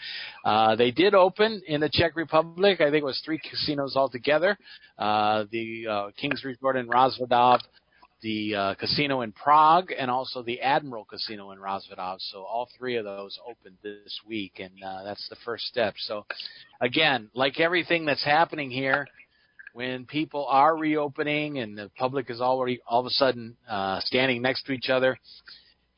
[0.44, 2.80] uh, they did open in the Czech Republic.
[2.80, 4.59] I think it was three casinos altogether.
[4.98, 7.61] Uh, the uh, King's Resort in Rozvadov,
[8.22, 12.16] the uh, casino in Prague, and also the Admiral Casino in Rozvadov.
[12.18, 15.94] So all three of those opened this week, and uh, that's the first step.
[15.98, 16.26] So
[16.80, 19.06] again, like everything that's happening here,
[19.76, 24.40] when people are reopening and the public is already all of a sudden uh, standing
[24.40, 25.18] next to each other,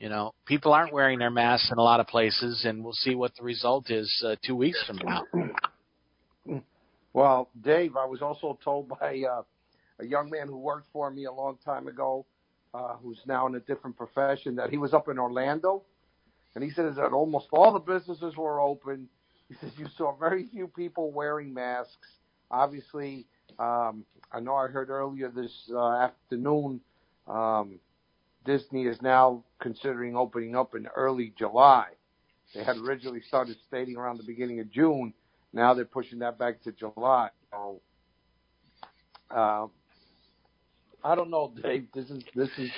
[0.01, 3.15] you know, people aren't wearing their masks in a lot of places, and we'll see
[3.15, 5.23] what the result is uh, two weeks from now.
[7.13, 9.43] Well, Dave, I was also told by uh,
[10.01, 12.27] a young man who worked for me a long time ago,
[12.75, 15.85] uh, who's now in a different profession, that he was up in Orlando,
[16.57, 19.09] and he says that almost all the businesses were open.
[19.49, 22.09] He says you saw very few people wearing masks.
[22.51, 23.27] Obviously,
[23.59, 26.81] um, I know I heard earlier this uh, afternoon.
[27.27, 27.79] Um,
[28.45, 31.89] Disney is now considering opening up in early July.
[32.55, 35.13] They had originally started stating around the beginning of June.
[35.53, 37.29] Now they're pushing that back to July.
[37.51, 37.81] So,
[39.31, 39.67] uh,
[41.05, 41.87] I don't know, Dave.
[41.95, 42.71] This is this is.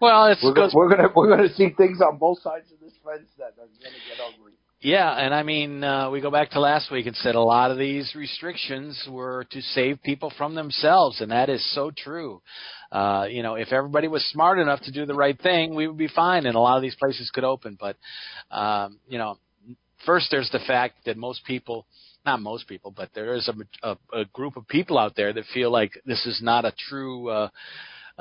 [0.00, 2.92] Well, it's we're, gonna, we're gonna we're gonna see things on both sides of this
[3.04, 4.52] fence that are gonna get ugly.
[4.84, 7.70] Yeah, and I mean, uh, we go back to last week and said a lot
[7.70, 12.42] of these restrictions were to save people from themselves, and that is so true.
[12.90, 15.96] Uh, you know, if everybody was smart enough to do the right thing, we would
[15.96, 17.78] be fine, and a lot of these places could open.
[17.78, 17.96] But,
[18.50, 19.38] um, you know,
[20.04, 21.86] first there's the fact that most people,
[22.26, 25.44] not most people, but there is a, a, a group of people out there that
[25.54, 27.28] feel like this is not a true.
[27.28, 27.48] Uh,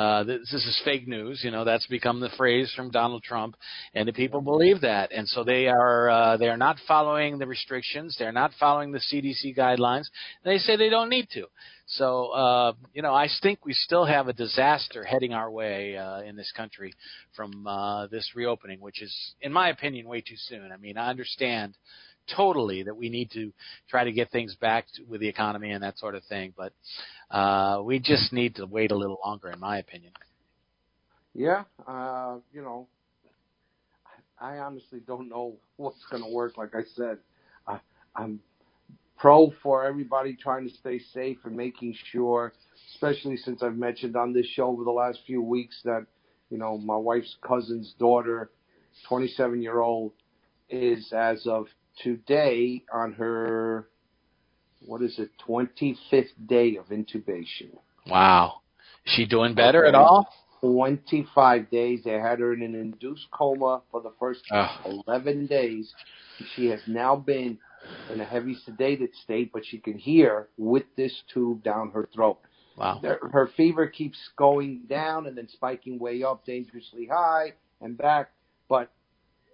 [0.01, 1.41] uh, this, is fake news.
[1.43, 3.55] You know, that's become the phrase from Donald Trump,
[3.93, 7.47] and the people believe that, and so they are uh, they are not following the
[7.47, 8.15] restrictions.
[8.17, 10.05] They're not following the CDC guidelines.
[10.43, 11.45] They say they don't need to.
[11.85, 16.21] So, uh, you know, I think we still have a disaster heading our way uh,
[16.21, 16.93] in this country
[17.35, 20.71] from uh, this reopening, which is, in my opinion, way too soon.
[20.71, 21.75] I mean, I understand
[22.35, 23.51] totally that we need to
[23.89, 26.71] try to get things back to, with the economy and that sort of thing, but
[27.31, 30.11] uh, we just need to wait a little longer, in my opinion.
[31.33, 32.87] Yeah, uh, you know,
[34.39, 36.57] I honestly don't know what's going to work.
[36.57, 37.19] Like I said,
[37.65, 37.79] I,
[38.15, 38.41] I'm
[39.17, 42.51] pro for everybody trying to stay safe and making sure,
[42.93, 46.07] especially since I've mentioned on this show over the last few weeks that,
[46.49, 48.49] you know, my wife's cousin's daughter,
[49.07, 50.11] 27 year old,
[50.69, 51.67] is as of
[52.03, 53.87] today on her,
[54.85, 57.69] what is it, 25th day of intubation.
[58.07, 58.61] Wow.
[59.05, 60.27] Is she doing better at all?
[60.61, 62.01] 25 days.
[62.03, 65.03] They had her in an induced coma for the first Oh.
[65.07, 65.93] 11 days.
[66.55, 67.57] She has now been
[68.11, 72.39] in a heavy sedated state, but she can hear with this tube down her throat.
[72.77, 73.01] Wow.
[73.03, 78.31] Her fever keeps going down and then spiking way up, dangerously high and back,
[78.69, 78.91] but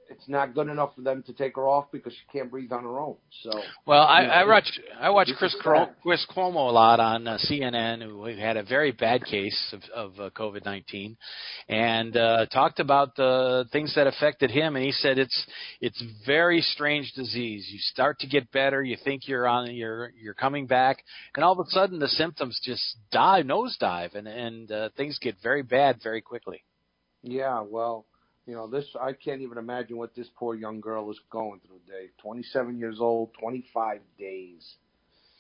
[0.10, 2.84] it's not good enough for them to take her off because she can't breathe on
[2.84, 3.16] her own.
[3.44, 3.52] So
[3.86, 5.56] Well, I, you know, I watch I watch Chris.
[6.02, 10.20] Chris Cuomo a lot on uh, CNN, who had a very bad case of, of
[10.20, 11.18] uh, COVID nineteen,
[11.68, 14.76] and uh, talked about the things that affected him.
[14.76, 15.48] And he said it's
[15.82, 17.68] it's very strange disease.
[17.72, 21.04] You start to get better, you think you're on you're you're coming back,
[21.36, 25.36] and all of a sudden the symptoms just dive nosedive, and and uh, things get
[25.42, 26.64] very bad very quickly.
[27.24, 28.06] Yeah, well,
[28.48, 31.82] you know, this I can't even imagine what this poor young girl is going through,
[31.86, 32.10] Dave.
[32.22, 34.76] 27 years old, 25 days.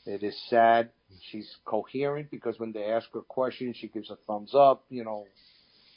[0.05, 0.89] It is sad.
[1.31, 5.25] She's coherent because when they ask her questions, she gives a thumbs up, you know,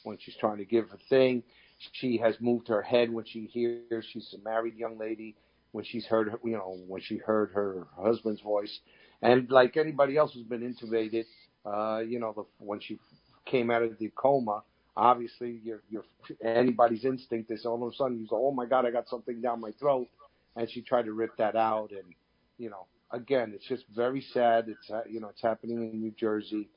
[0.03, 1.43] when she's trying to give a thing.
[1.93, 5.35] She has moved her head when she hears she's a married young lady,
[5.71, 8.79] when she's heard, her, you know, when she heard her husband's voice.
[9.21, 11.25] And like anybody else who's been intubated,
[11.65, 12.99] uh, you know, the, when she
[13.45, 14.63] came out of the coma,
[14.95, 16.03] obviously your your
[16.43, 19.41] anybody's instinct is all of a sudden you go, oh my god, I got something
[19.41, 20.07] down my throat,
[20.55, 22.13] and she tried to rip that out, and
[22.57, 24.67] you know, again, it's just very sad.
[24.69, 26.69] It's uh, you know, it's happening in New Jersey.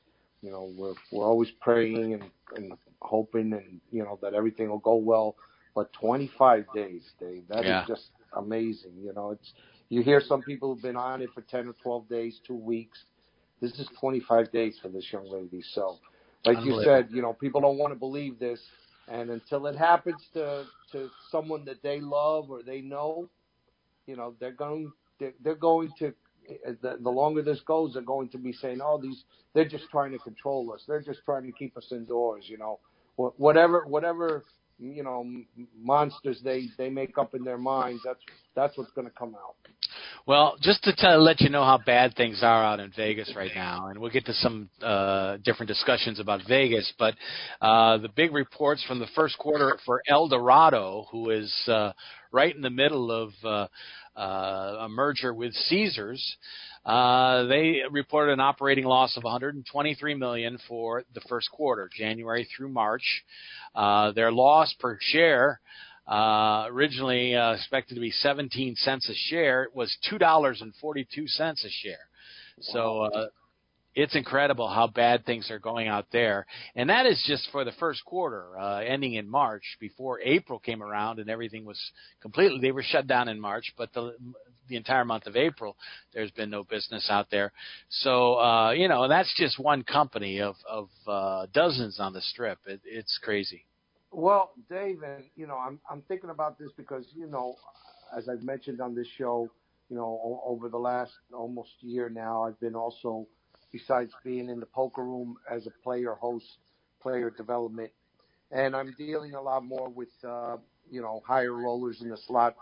[0.43, 2.73] You know, we're we're always praying and and
[3.03, 5.37] hoping and you know that everything will go well.
[5.75, 7.85] But 25 days, Dave, that is Yeah.
[7.87, 8.93] just amazing.
[9.03, 9.53] You know, it's
[9.89, 13.05] you hear some people who've been on it for 10 or 12 days, two weeks.
[13.61, 15.63] This is 25 days for this young lady.
[15.63, 15.99] So,
[16.45, 18.61] like you said, you know, people don't want to believe this,
[19.09, 23.31] and until it happens to to someone that they love or they know,
[24.07, 26.15] you know, they're going they're, they're going to
[26.83, 30.13] the, the longer this goes, they're going to be saying, "Oh, these they're just trying
[30.13, 30.85] to control us.
[30.89, 32.81] They're just trying to keep us indoors." You know,
[33.17, 34.45] Wh- whatever whatever
[34.79, 35.27] you know
[35.81, 38.03] monsters they they make up in their minds.
[38.05, 38.21] That's
[38.55, 39.55] that's what's going to come out.
[40.27, 43.51] Well, just to tell, let you know how bad things are out in Vegas right
[43.55, 46.91] now, and we'll get to some uh, different discussions about Vegas.
[46.99, 47.15] But
[47.61, 51.93] uh, the big reports from the first quarter for Eldorado, who is uh,
[52.33, 53.67] right in the middle of uh,
[54.19, 56.37] uh, a merger with Caesars,
[56.85, 62.69] uh, they reported an operating loss of 123 million for the first quarter, January through
[62.69, 63.25] March.
[63.75, 65.61] Uh, their loss per share
[66.07, 69.65] uh, originally uh, expected to be 17 cents a share.
[69.65, 72.09] It was two dollars and 42 cents a share.
[72.61, 73.27] So uh,
[73.95, 77.73] it's incredible how bad things are going out there, and that is just for the
[77.73, 79.63] first quarter, uh, ending in March.
[79.81, 81.81] Before April came around and everything was
[82.21, 84.15] completely, they were shut down in March, but the
[84.69, 85.77] the entire month of April,
[86.13, 87.53] there's been no business out there.
[87.89, 92.21] So uh, you know, and that's just one company of of uh, dozens on the
[92.21, 92.59] strip.
[92.67, 93.65] It, it's crazy.
[94.11, 97.57] Well, Dave, and you know, I'm I'm thinking about this because you know,
[98.17, 99.51] as I've mentioned on this show,
[99.91, 103.27] you know, o- over the last almost year now, I've been also,
[103.73, 106.47] besides being in the poker room as a player host,
[107.03, 107.91] player development,
[108.53, 110.57] and I'm dealing a lot more with uh,
[110.91, 112.55] you know higher rollers in the slot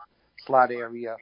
[0.47, 1.17] slot area,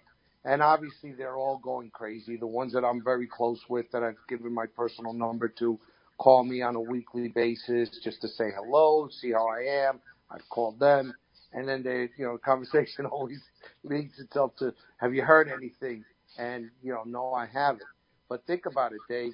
[0.44, 2.36] and obviously they're all going crazy.
[2.36, 5.78] The ones that I'm very close with, that I've given my personal number to,
[6.18, 10.00] call me on a weekly basis just to say hello, see how I am.
[10.30, 11.14] I've called them,
[11.52, 13.42] and then they, you know, the conversation always
[13.84, 16.04] leads itself to, "Have you heard anything?"
[16.38, 17.88] And you know, no, I haven't.
[18.28, 19.32] But think about it, Dave.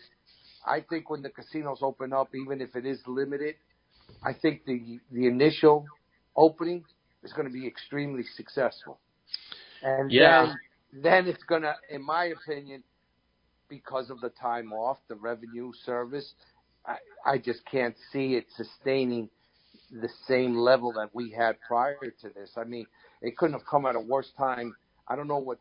[0.67, 3.57] I think when the casinos open up, even if it is limited,
[4.25, 5.91] I think the the initial
[6.37, 6.85] opening
[7.23, 9.01] is going to be extremely successful.
[9.83, 10.41] And Yeah.
[10.41, 10.59] then
[11.03, 12.83] then it's going to, in my opinion,
[13.69, 16.35] because of the time off, the revenue service,
[16.87, 19.29] I, I just can't see it sustaining
[19.91, 22.53] the same level that we had prior to this.
[22.57, 22.87] I mean,
[23.23, 24.75] it couldn't have come at a worse time.
[25.09, 25.59] I don't know what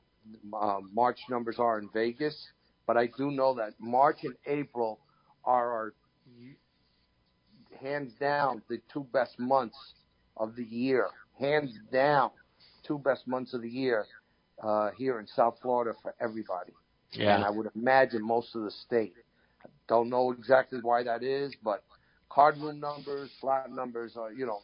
[0.53, 2.47] uh, March numbers are in Vegas,
[2.87, 4.99] but I do know that March and April
[5.43, 5.93] are our
[7.81, 9.77] hands down the two best months
[10.37, 11.07] of the year.
[11.39, 12.31] Hands down,
[12.83, 14.05] two best months of the year
[14.61, 16.73] uh, here in South Florida for everybody.
[17.11, 17.35] Yeah.
[17.35, 19.13] And I would imagine most of the state.
[19.87, 21.83] Don't know exactly why that is, but
[22.29, 24.61] card room numbers, slot numbers are, you know,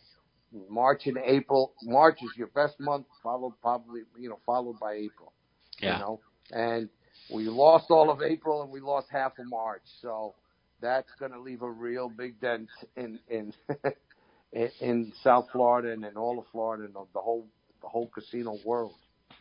[0.70, 1.74] March and April.
[1.84, 5.32] March is your best month, followed probably, you know, followed by April.
[5.80, 5.94] Yeah.
[5.94, 6.20] You know,
[6.52, 6.90] and
[7.34, 9.84] we lost all of April and we lost half of March.
[10.02, 10.36] So
[10.82, 13.54] that's going to leave a real big dent in in
[14.80, 17.48] in South Florida and in all of Florida and the whole
[17.82, 18.96] the whole casino world.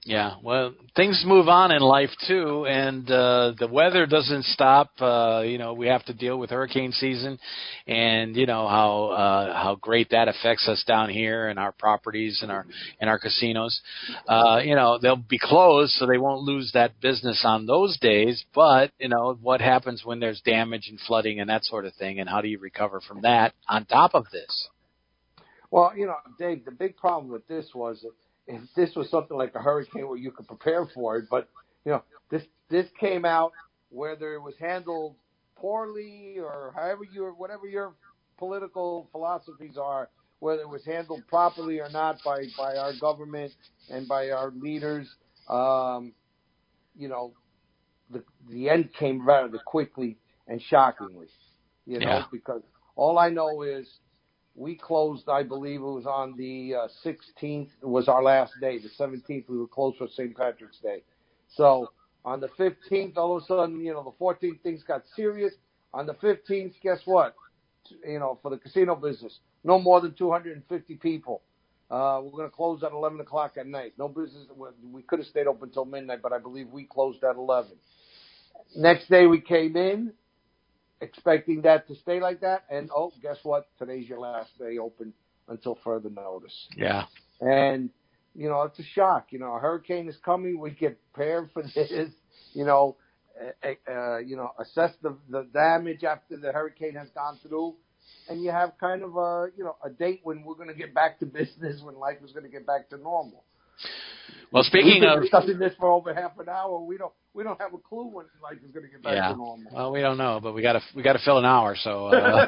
[0.07, 4.93] Yeah, well, things move on in life too, and uh, the weather doesn't stop.
[4.99, 7.39] Uh, you know, we have to deal with hurricane season,
[7.87, 12.39] and you know how uh, how great that affects us down here and our properties
[12.41, 12.65] and our
[12.99, 13.79] and our casinos.
[14.27, 18.43] Uh, you know, they'll be closed, so they won't lose that business on those days.
[18.55, 22.21] But you know, what happens when there's damage and flooding and that sort of thing,
[22.21, 24.69] and how do you recover from that on top of this?
[25.71, 28.01] Well, you know, Dave, the big problem with this was.
[28.01, 28.13] That
[28.51, 31.49] if this was something like a hurricane where you could prepare for it, but
[31.85, 33.53] you know, this this came out
[33.91, 35.17] whether it was handled
[35.57, 37.95] poorly or however your whatever your
[38.39, 40.09] political philosophies are,
[40.41, 43.53] whether it was handled properly or not by by our government
[43.91, 45.09] and by our leaders,
[45.49, 46.13] um,
[46.97, 47.33] you know,
[48.11, 50.17] the the end came rather quickly
[50.49, 51.29] and shockingly,
[51.87, 52.25] you know, Yeah.
[52.33, 52.63] because
[52.97, 53.87] all I know is
[54.55, 58.79] we closed, I believe it was on the uh, 16th was our last day.
[58.79, 60.37] The 17th we were closed for St.
[60.37, 61.03] Patrick's Day.
[61.49, 61.91] So
[62.25, 65.55] on the 15th, all of a sudden, you know, the 14th things got serious.
[65.95, 67.35] On the 15th, guess what?
[68.07, 71.43] You know, for the casino business, no more than 250 people.
[71.91, 73.95] Uh, we're going to close at 11 o'clock at night.
[73.99, 74.47] No business.
[74.93, 77.73] We could have stayed open until midnight, but I believe we closed at 11.
[78.77, 80.13] Next day we came in,
[81.01, 82.65] expecting that to stay like that.
[82.71, 83.69] And oh, guess what?
[83.79, 85.13] Today's your last day open
[85.49, 86.69] until further notice.
[86.77, 87.05] Yeah.
[87.41, 87.91] And
[88.35, 89.29] you know, it's a shock.
[89.31, 90.59] You know, a hurricane is coming.
[90.59, 92.11] We get prepared for this.
[92.53, 92.97] You know,
[93.63, 97.75] uh, uh, you know, assess the the damage after the hurricane has gone through,
[98.29, 100.95] and you have kind of a you know a date when we're going to get
[100.95, 103.45] back to business, when life is going to get back to normal.
[104.53, 107.45] Well, speaking We've been of discussing this for over half an hour, we don't we
[107.45, 109.73] don't have a clue when life is going to get back yeah, to normal.
[109.73, 111.77] well, we don't know, but we got to we got to fill an hour.
[111.81, 112.47] So uh,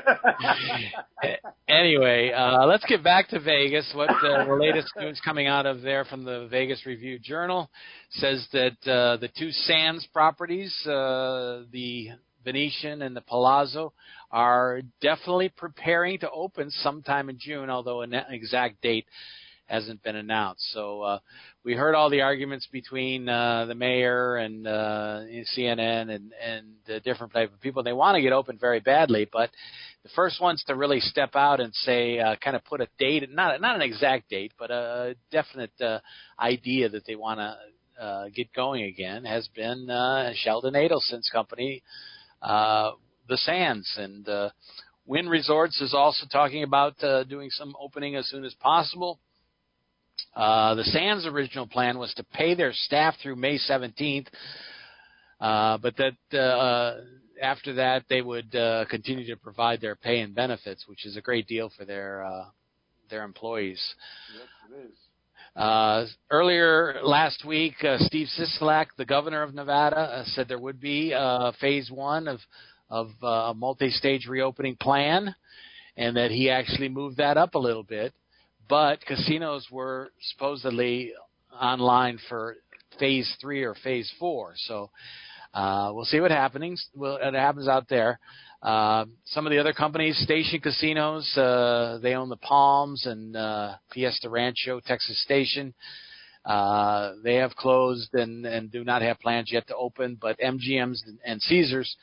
[1.68, 3.90] anyway, uh, let's get back to Vegas.
[3.94, 7.70] What uh, the latest news coming out of there from the Vegas Review Journal
[8.10, 12.08] says that uh, the two Sands properties, uh, the
[12.44, 13.92] Venetian and the Palazzo,
[14.32, 19.06] are definitely preparing to open sometime in June, although an exact date
[19.66, 20.62] hasn't been announced.
[20.72, 21.18] So uh,
[21.64, 25.20] we heard all the arguments between uh, the mayor and uh,
[25.56, 27.82] CNN and and the different type of people.
[27.82, 29.50] They want to get open very badly, but
[30.02, 33.28] the first ones to really step out and say, uh, kind of put a date,
[33.30, 36.00] not not an exact date, but a definite uh,
[36.38, 37.56] idea that they want to
[38.00, 41.82] uh, get going again, has been uh, Sheldon Adelson's company,
[42.40, 42.92] uh,
[43.28, 44.50] the Sands, and uh,
[45.06, 49.20] Resorts is also talking about uh, doing some opening as soon as possible.
[50.34, 54.28] Uh, the Sands' original plan was to pay their staff through May 17th,
[55.40, 57.00] uh, but that uh,
[57.42, 61.20] after that they would uh, continue to provide their pay and benefits, which is a
[61.20, 62.44] great deal for their uh,
[63.10, 63.82] their employees.
[64.34, 64.98] Yes, it is.
[65.54, 70.80] Uh, earlier last week, uh, Steve Sisolak, the governor of Nevada, uh, said there would
[70.80, 72.40] be uh, phase one of
[72.88, 75.34] of uh, a multi-stage reopening plan,
[75.96, 78.14] and that he actually moved that up a little bit.
[78.72, 81.12] But casinos were supposedly
[81.60, 82.56] online for
[82.98, 84.88] phase three or phase four, so
[85.52, 86.82] uh, we'll see what happens.
[86.94, 88.18] What happens out there.
[88.62, 93.74] Uh, some of the other companies, Station Casinos, uh, they own the Palms and uh,
[93.92, 95.74] Fiesta Rancho, Texas Station.
[96.46, 101.04] Uh, they have closed and, and do not have plans yet to open, but MGM's
[101.26, 101.94] and Caesars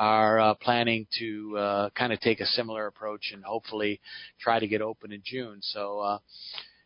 [0.00, 4.00] are uh, planning to uh, kind of take a similar approach and hopefully
[4.40, 5.58] try to get open in June.
[5.60, 6.18] So, uh,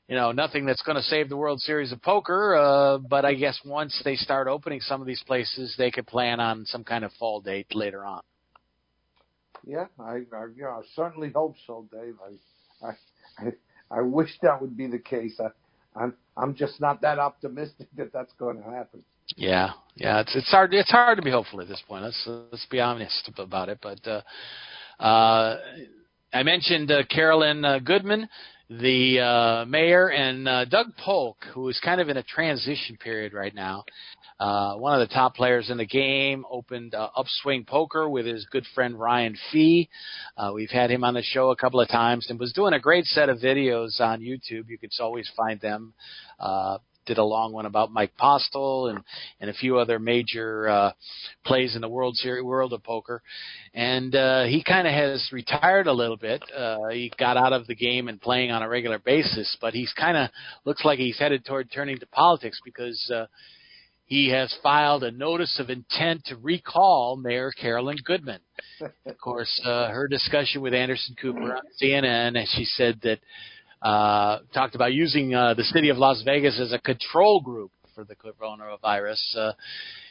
[0.09, 3.35] you know, nothing that's going to save the World Series of Poker, uh, but I
[3.35, 7.05] guess once they start opening some of these places, they could plan on some kind
[7.05, 8.21] of fall date later on.
[9.65, 12.17] Yeah, I, I, you know, I certainly hope so, Dave.
[12.83, 12.91] I, I,
[13.39, 15.39] I, I wish that would be the case.
[15.39, 19.05] I, I'm, I'm just not that optimistic that that's going to happen.
[19.37, 22.05] Yeah, yeah, it's it's hard it's hard to be hopeful at this point.
[22.05, 23.79] Let's let's be honest about it.
[23.83, 25.59] But uh, uh,
[26.33, 28.29] I mentioned uh, Carolyn uh, Goodman,
[28.69, 33.33] the uh, mayor, and uh, Doug Polk, who is kind of in a transition period
[33.33, 33.85] right now.
[34.41, 38.47] Uh, one of the top players in the game opened uh, Upswing Poker with his
[38.51, 39.89] good friend Ryan Fee.
[40.37, 42.81] Uh, we've had him on the show a couple of times and was doing a
[42.81, 44.69] great set of videos on YouTube.
[44.69, 45.95] You can always find them.
[46.41, 49.05] Uh, did a long one about Mike Postle and
[49.41, 50.93] and a few other major uh,
[51.45, 53.23] plays in the World Series, world of poker.
[53.73, 56.43] And uh, he kind of has retired a little bit.
[56.57, 59.93] Uh, he got out of the game and playing on a regular basis, but he's
[59.93, 60.31] kind of
[60.65, 63.11] looks like he's headed toward turning to politics because.
[63.15, 63.27] Uh,
[64.07, 68.41] he has filed a notice of intent to recall Mayor Carolyn Goodman.
[69.07, 73.21] Of course, uh, her discussion with Anderson Cooper on CNN, and she said that
[73.85, 78.05] uh, talked about using uh, the city of Las Vegas as a control group for
[78.05, 79.53] the coronavirus, uh,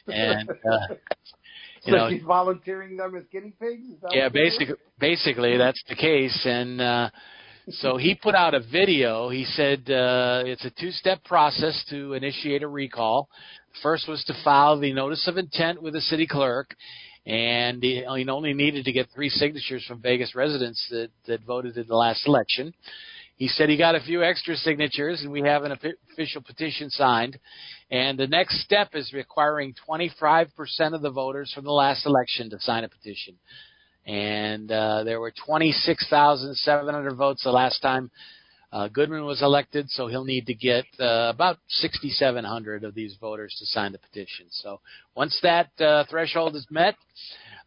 [0.06, 0.54] and uh,
[1.84, 3.82] you so know, she's volunteering them as guinea pigs.
[4.12, 7.10] Yeah, basically, basically that's the case, and uh,
[7.68, 9.28] so he put out a video.
[9.28, 13.28] He said uh, it's a two-step process to initiate a recall.
[13.82, 16.76] First was to file the notice of intent with the city clerk,
[17.26, 21.76] and he he only needed to get three signatures from Vegas residents that that voted
[21.76, 22.72] in the last election.
[23.36, 27.38] He said he got a few extra signatures, and we have an official petition signed.
[27.90, 30.48] And the next step is requiring 25%
[30.94, 33.34] of the voters from the last election to sign a petition.
[34.06, 38.10] And uh, there were 26,700 votes the last time
[38.74, 43.54] uh, Goodman was elected, so he'll need to get uh, about 6,700 of these voters
[43.60, 44.46] to sign the petition.
[44.50, 44.80] So
[45.14, 46.96] once that uh, threshold is met,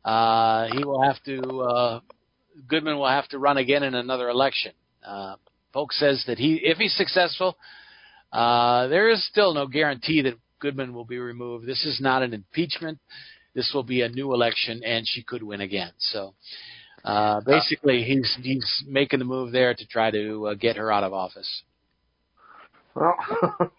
[0.04, 1.62] uh, he will have to.
[1.62, 2.00] Uh,
[2.68, 4.74] Goodman will have to run again in another election.
[5.74, 7.58] Polk says that he, if he's successful,
[8.32, 11.66] uh, there is still no guarantee that Goodman will be removed.
[11.66, 13.00] This is not an impeachment.
[13.54, 15.92] This will be a new election, and she could win again.
[15.98, 16.34] So,
[17.04, 21.04] uh, basically, he's he's making the move there to try to uh, get her out
[21.04, 21.64] of office.
[22.94, 23.16] Well,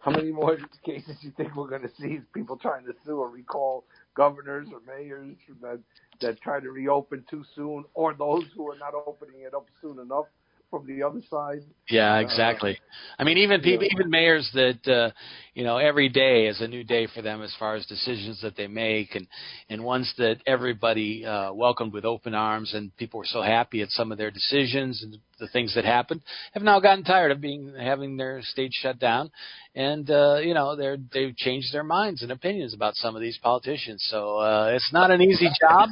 [0.00, 2.20] how many more cases do you think we're going to see?
[2.34, 3.84] People trying to sue or recall
[4.14, 5.80] governors or mayors that
[6.20, 9.98] that try to reopen too soon, or those who are not opening it up soon
[10.00, 10.26] enough
[10.70, 11.60] from the other side?
[11.88, 12.78] Yeah, exactly.
[13.18, 15.10] I mean, even people, even mayors that uh,
[15.54, 18.56] you know every day is a new day for them as far as decisions that
[18.56, 19.26] they make, and
[19.68, 23.90] and ones that everybody uh, welcomed with open arms, and people were so happy at
[23.90, 27.74] some of their decisions and the things that happened, have now gotten tired of being
[27.78, 29.30] having their state shut down,
[29.74, 33.38] and uh, you know they're they've changed their minds and opinions about some of these
[33.42, 34.06] politicians.
[34.10, 35.88] So uh, it's not an easy job.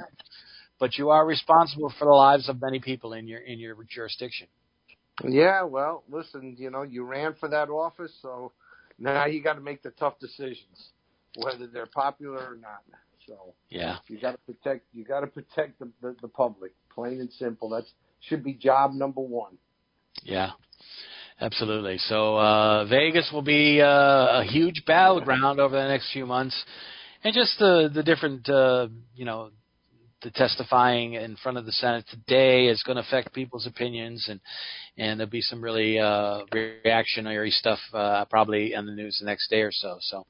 [0.81, 4.47] But you are responsible for the lives of many people in your in your jurisdiction.
[5.25, 8.53] Yeah, well, listen, you know, you ran for that office, so
[8.99, 10.91] now you got to make the tough decisions,
[11.37, 12.83] whether they're popular or not.
[13.27, 17.21] So yeah, you got to protect you got to protect the, the the public, plain
[17.21, 17.69] and simple.
[17.69, 17.91] That's
[18.21, 19.59] should be job number one.
[20.23, 20.53] Yeah,
[21.41, 21.99] absolutely.
[21.99, 26.57] So uh, Vegas will be uh, a huge battleground over the next few months,
[27.23, 29.51] and just the the different uh, you know
[30.23, 34.41] the testifying in front of the Senate today is going to affect people's opinions, and
[34.97, 39.49] and there'll be some really uh, reactionary stuff uh, probably in the news the next
[39.49, 39.99] day or so.
[40.01, 40.27] So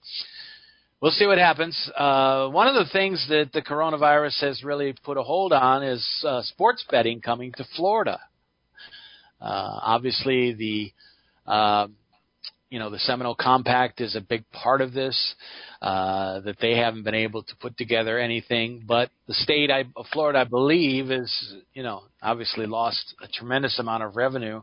[1.00, 1.90] we'll see what happens.
[1.96, 6.06] Uh, one of the things that the coronavirus has really put a hold on is
[6.26, 8.20] uh, sports betting coming to Florida.
[9.40, 10.92] Uh, obviously, the
[11.50, 11.86] uh,
[12.70, 15.34] you know the Seminole Compact is a big part of this.
[15.80, 20.06] Uh, that they haven't been able to put together anything, but the state I, of
[20.12, 24.62] Florida, I believe, is you know obviously lost a tremendous amount of revenue,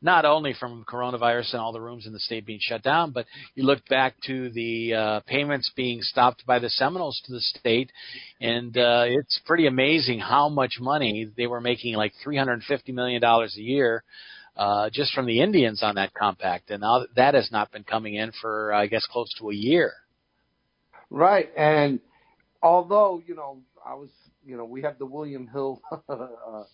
[0.00, 3.26] not only from coronavirus and all the rooms in the state being shut down, but
[3.56, 7.90] you look back to the uh, payments being stopped by the Seminoles to the state,
[8.40, 12.64] and uh, it's pretty amazing how much money they were making, like three hundred and
[12.64, 14.04] fifty million dollars a year
[14.56, 18.14] uh, just from the Indians on that compact, and now that has not been coming
[18.14, 19.92] in for I guess close to a year.
[21.10, 22.00] Right, and
[22.62, 24.10] although you know I was,
[24.44, 26.64] you know, we have the William Hill uh,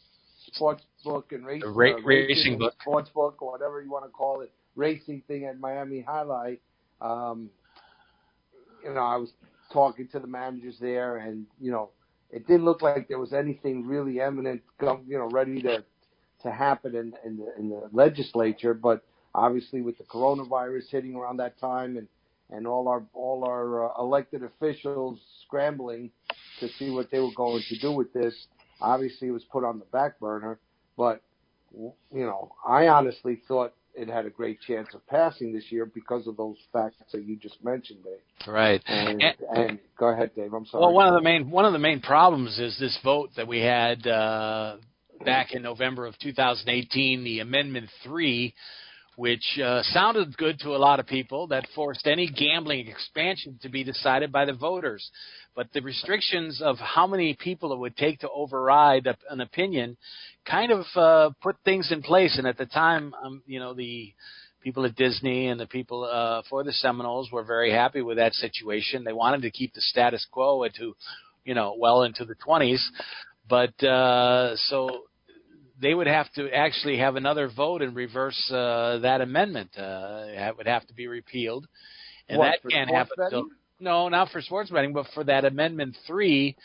[0.52, 4.10] sports book and race, ra- uh, racing book, sports book, or whatever you want to
[4.10, 6.58] call it, racing thing at Miami Jai-Alai.
[7.00, 7.50] Um,
[8.84, 9.32] you know, I was
[9.72, 11.90] talking to the managers there, and you know,
[12.30, 15.84] it didn't look like there was anything really eminent, you know, ready to
[16.42, 18.74] to happen in, in the in the legislature.
[18.74, 19.02] But
[19.34, 22.08] obviously, with the coronavirus hitting around that time, and
[22.50, 26.10] and all our all our uh, elected officials scrambling
[26.60, 28.34] to see what they were going to do with this,
[28.80, 30.58] obviously, it was put on the back burner.
[30.96, 31.22] But
[31.72, 36.26] you know, I honestly thought it had a great chance of passing this year because
[36.26, 38.46] of those facts that you just mentioned, Dave.
[38.46, 38.82] Right.
[38.86, 40.54] And, and, and go ahead, Dave.
[40.54, 40.82] I'm sorry.
[40.82, 43.60] Well, one of the main one of the main problems is this vote that we
[43.60, 44.76] had uh,
[45.28, 48.54] back in November of 2018, the Amendment Three,
[49.16, 53.68] which uh, sounded good to a lot of people, that forced any gambling expansion to
[53.68, 55.06] be decided by the voters.
[55.54, 59.98] But the restrictions of how many people it would take to override an opinion
[60.46, 62.38] kind of uh, put things in place.
[62.38, 64.14] And at the time, um, you know, the
[64.62, 68.32] people at Disney and the people uh, for the Seminoles were very happy with that
[68.32, 69.04] situation.
[69.04, 70.96] They wanted to keep the status quo into,
[71.44, 72.80] you know, well into the 20s.
[73.46, 75.07] But uh, so
[75.80, 79.70] they would have to actually have another vote and reverse uh, that amendment.
[79.78, 81.66] Uh, it would have to be repealed.
[82.28, 83.30] and What, that can't happen.
[83.30, 83.44] Till,
[83.80, 86.56] no, not for sports betting, but for that Amendment Three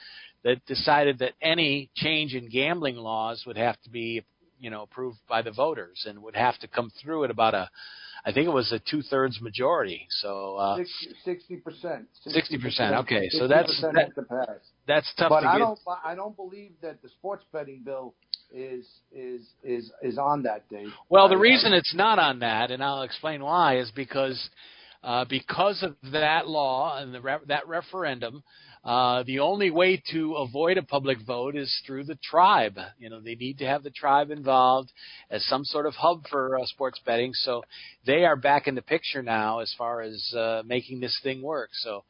[0.44, 4.24] that decided that any change in gambling laws would have to be,
[4.60, 7.70] you know, approved by the voters and would have to come through at about a,
[8.26, 10.08] I think it was a two thirds majority.
[10.10, 10.78] So uh,
[12.34, 12.94] Sixty percent.
[12.96, 14.48] 60%, okay, so that's- that- to pass.
[14.88, 15.60] That's tough But to I get.
[15.60, 15.80] don't.
[16.04, 18.14] I don't believe that the sports betting bill
[18.54, 20.86] is is is is on that day.
[21.10, 24.50] Well, the I- reason it's not on that, and I'll explain why, is because
[25.04, 28.44] uh, because of that law and the re- that referendum,
[28.84, 32.78] uh, the only way to avoid a public vote is through the tribe.
[33.00, 34.92] You know, they need to have the tribe involved
[35.30, 37.32] as some sort of hub for uh, sports betting.
[37.34, 37.64] So
[38.06, 41.70] they are back in the picture now as far as uh, making this thing work.
[41.74, 42.04] So.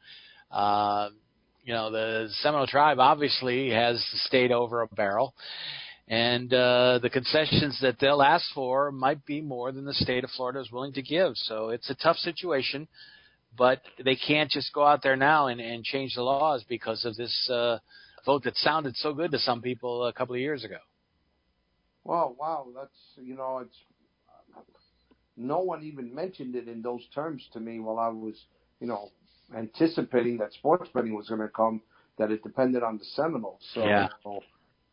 [0.50, 1.08] Uh,
[1.64, 5.34] you know, the Seminole tribe obviously has stayed over a barrel
[6.06, 10.30] and uh, the concessions that they'll ask for might be more than the state of
[10.30, 11.32] Florida is willing to give.
[11.34, 12.86] So it's a tough situation,
[13.56, 17.16] but they can't just go out there now and, and change the laws because of
[17.16, 17.78] this uh,
[18.26, 20.76] vote that sounded so good to some people a couple of years ago.
[22.04, 23.76] Well, wow, that's you know, it's
[25.38, 28.34] no one even mentioned it in those terms to me while I was,
[28.78, 29.08] you know,
[29.56, 31.82] anticipating that sports betting was going to come.
[32.16, 33.60] That it depended on the Seminoles.
[33.74, 34.08] So, Yeah.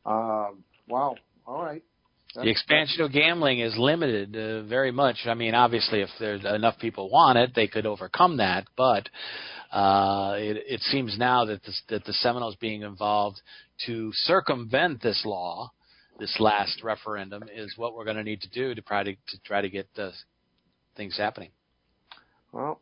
[0.06, 1.84] um, wow, all right.
[2.34, 5.18] The expansion of gambling is limited uh, very much.
[5.26, 8.68] I mean, obviously, if there's enough people want it, they could overcome that.
[8.78, 9.10] But
[9.72, 13.42] uh, it, it seems now that the, that the Seminoles being involved
[13.86, 15.72] to circumvent this law,
[16.20, 19.38] this last referendum, is what we're going to need to do to try to, to
[19.44, 20.12] try to get uh,
[20.96, 21.50] things happening.
[22.54, 22.80] Well,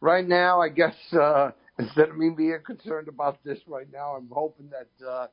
[0.00, 4.28] right now, I guess uh, instead of me being concerned about this right now, I'm
[4.30, 5.26] hoping that uh,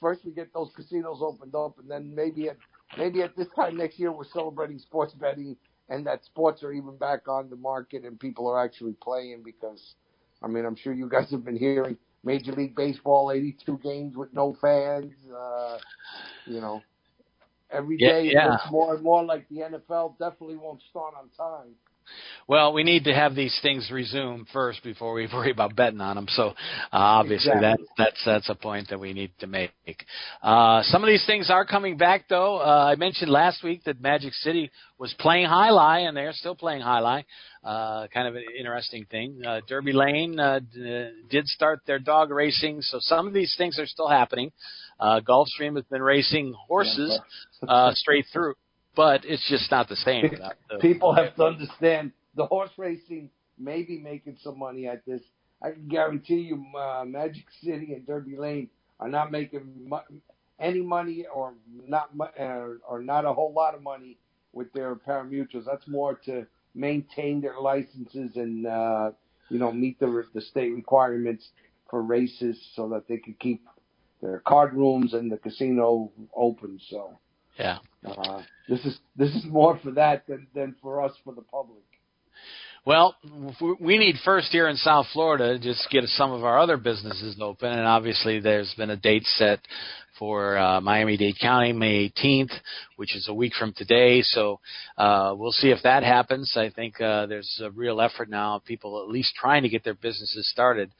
[0.00, 2.56] first we get those casinos opened up, and then maybe at
[2.98, 5.56] maybe at this time next year we're celebrating sports betting,
[5.88, 9.42] and that sports are even back on the market and people are actually playing.
[9.44, 9.94] Because,
[10.42, 14.32] I mean, I'm sure you guys have been hearing Major League Baseball, 82 games with
[14.32, 15.12] no fans.
[15.34, 15.78] Uh,
[16.46, 16.84] you know,
[17.70, 18.56] every Yeah, day yeah.
[18.56, 20.18] it's more and more like the NFL.
[20.18, 21.74] Definitely won't start on time.
[22.48, 26.16] Well, we need to have these things resume first before we worry about betting on
[26.16, 26.26] them.
[26.30, 26.54] So uh,
[26.92, 27.84] obviously Exactly.
[27.84, 29.70] that that's that's a point that we need to make.
[30.42, 32.58] Uh, some of these things are coming back though.
[32.58, 36.82] Uh, I mentioned last week that Magic City was playing Jai-Alai, and they're still playing
[36.82, 37.24] Jai-Alai.
[37.62, 39.42] Uh, kind of an interesting thing.
[39.44, 43.78] Uh, Derby Lane uh, d- did start their dog racing, so some of these things
[43.78, 44.52] are still happening.
[44.98, 47.18] Uh, Gulfstream has been racing horses
[47.68, 48.54] uh, straight through,
[48.96, 50.22] but it's just not the same.
[50.70, 55.22] the- People have to understand the horse racing may be making some money at this.
[55.62, 58.68] I can guarantee you, uh, Magic City and Derby Lane
[59.00, 59.98] are not making mu-
[60.58, 61.54] any money, or
[61.86, 64.18] not, mu- uh, or not a whole lot of money
[64.52, 65.64] with their parimutuels.
[65.64, 69.10] That's more to maintain their licenses and uh,
[69.50, 71.48] you know meet the the state requirements
[71.88, 73.62] for races, so that they can keep
[74.22, 76.78] their card rooms and the casino open.
[76.88, 77.18] So.
[77.58, 77.78] Yeah.
[78.04, 81.82] Uh, this is this is more for that than than for us for the public.
[82.86, 83.16] Well,
[83.80, 87.36] we need first here in South Florida to just get some of our other businesses
[87.40, 89.58] open, and obviously there's been a date set
[90.20, 92.52] for uh, Miami-Dade County, May 18th,
[92.94, 94.22] which is a week from today.
[94.22, 94.60] So
[94.96, 96.52] uh, we'll see if that happens.
[96.56, 99.82] I think uh, there's a real effort now, of people at least trying to get
[99.82, 100.92] their businesses started.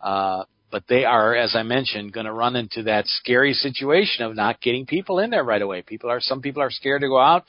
[0.00, 0.44] Uh,
[0.74, 4.60] but they are, as I mentioned, going to run into that scary situation of not
[4.60, 5.82] getting people in there right away.
[5.82, 7.44] People are, some people are scared to go out.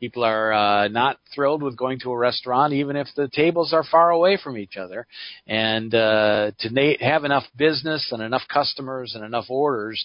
[0.00, 3.84] People are uh, not thrilled with going to a restaurant, even if the tables are
[3.84, 5.06] far away from each other.
[5.46, 10.04] And uh, to na- have enough business and enough customers and enough orders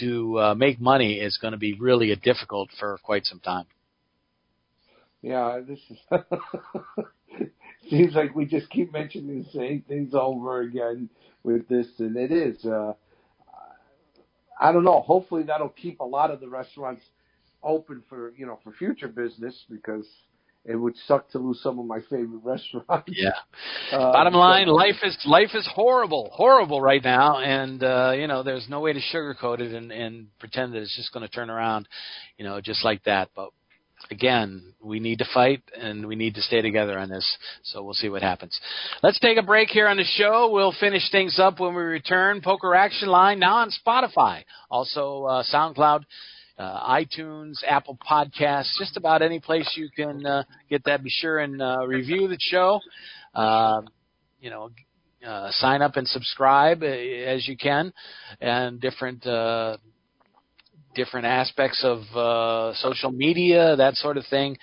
[0.00, 3.64] to uh, make money is going to be really difficult for quite some time.
[5.22, 5.98] Yeah, this is
[7.88, 11.08] seems like we just keep mentioning the same things over again
[11.46, 12.62] with this, and it is.
[12.64, 12.92] Uh,
[14.60, 15.00] I don't know.
[15.00, 17.02] Hopefully, that'll keep a lot of the restaurants
[17.62, 20.06] open for you know for future business because
[20.64, 23.08] it would suck to lose some of my favorite restaurants.
[23.08, 23.30] Yeah.
[23.92, 28.26] Uh, Bottom line, so- life is life is horrible, horrible right now, and uh, you
[28.26, 31.32] know there's no way to sugarcoat it and, and pretend that it's just going to
[31.32, 31.88] turn around,
[32.36, 33.30] you know, just like that.
[33.36, 33.50] But
[34.10, 37.36] again, we need to fight and we need to stay together on this.
[37.64, 38.58] So we'll see what happens.
[39.02, 40.50] Let's take a break here on the show.
[40.52, 42.40] We'll finish things up when we return.
[42.40, 46.04] Poker Action Line now on Spotify, also uh, SoundCloud.
[46.58, 51.04] Uh, iTunes, Apple Podcasts, just about any place you can uh, get that.
[51.04, 52.80] Be sure and uh, review the show.
[53.34, 53.82] Uh,
[54.40, 54.70] you know,
[55.26, 57.92] uh, sign up and subscribe as you can,
[58.40, 59.26] and different
[60.96, 64.56] different aspects of uh, social media, that sort of thing.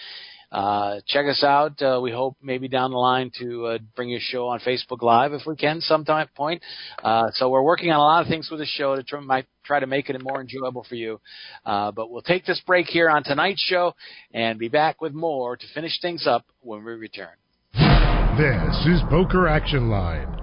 [0.54, 1.82] Uh, check us out.
[1.82, 5.34] Uh, we hope maybe down the line to uh, bring your show on Facebook Live
[5.34, 6.62] if we can sometime point.
[7.04, 9.48] Uh, so we're working on a lot of things with the show to try, might
[9.66, 11.20] try to make it more enjoyable for you.
[11.66, 13.96] Uh, but we'll take this break here on tonight's show
[14.32, 17.34] and be back with more to finish things up when we return.
[18.38, 20.43] This is Poker Action Line.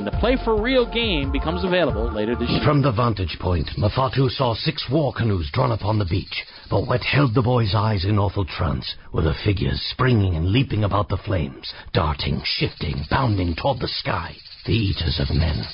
[0.00, 2.64] when the Play for Real game becomes available later this year.
[2.64, 6.46] From the vantage point, Mafatu saw six war canoes drawn upon the beach.
[6.70, 10.84] But what held the boy's eyes in awful trance were the figures springing and leaping
[10.84, 14.34] about the flames, darting, shifting, bounding toward the sky.
[14.64, 15.66] The eaters of men.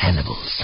[0.00, 0.62] Cannibals.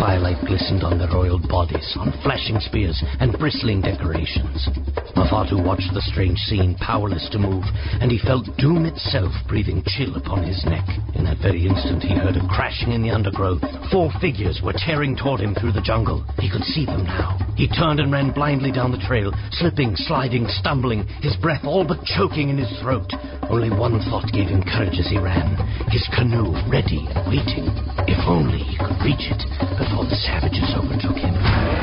[0.00, 4.68] Firelight glistened on their oiled bodies, on flashing spears and bristling decorations.
[5.14, 7.64] Mafatu watched the strange scene, powerless to move,
[8.00, 10.84] and he felt doom itself breathing chill upon his neck.
[11.14, 13.62] In that very instant, he heard a crashing in the undergrowth.
[13.92, 16.24] Four figures were tearing toward him through the jungle.
[16.38, 17.38] He could see them now.
[17.56, 22.04] He turned and ran blindly down the trail, slipping, sliding, stumbling, his breath all but
[22.04, 23.12] choking in his throat.
[23.48, 25.54] Only one thought gave him courage as he ran
[25.94, 27.70] his canoe ready and waiting.
[28.10, 29.42] If only he could reach it
[29.76, 31.34] before the savages overtook him.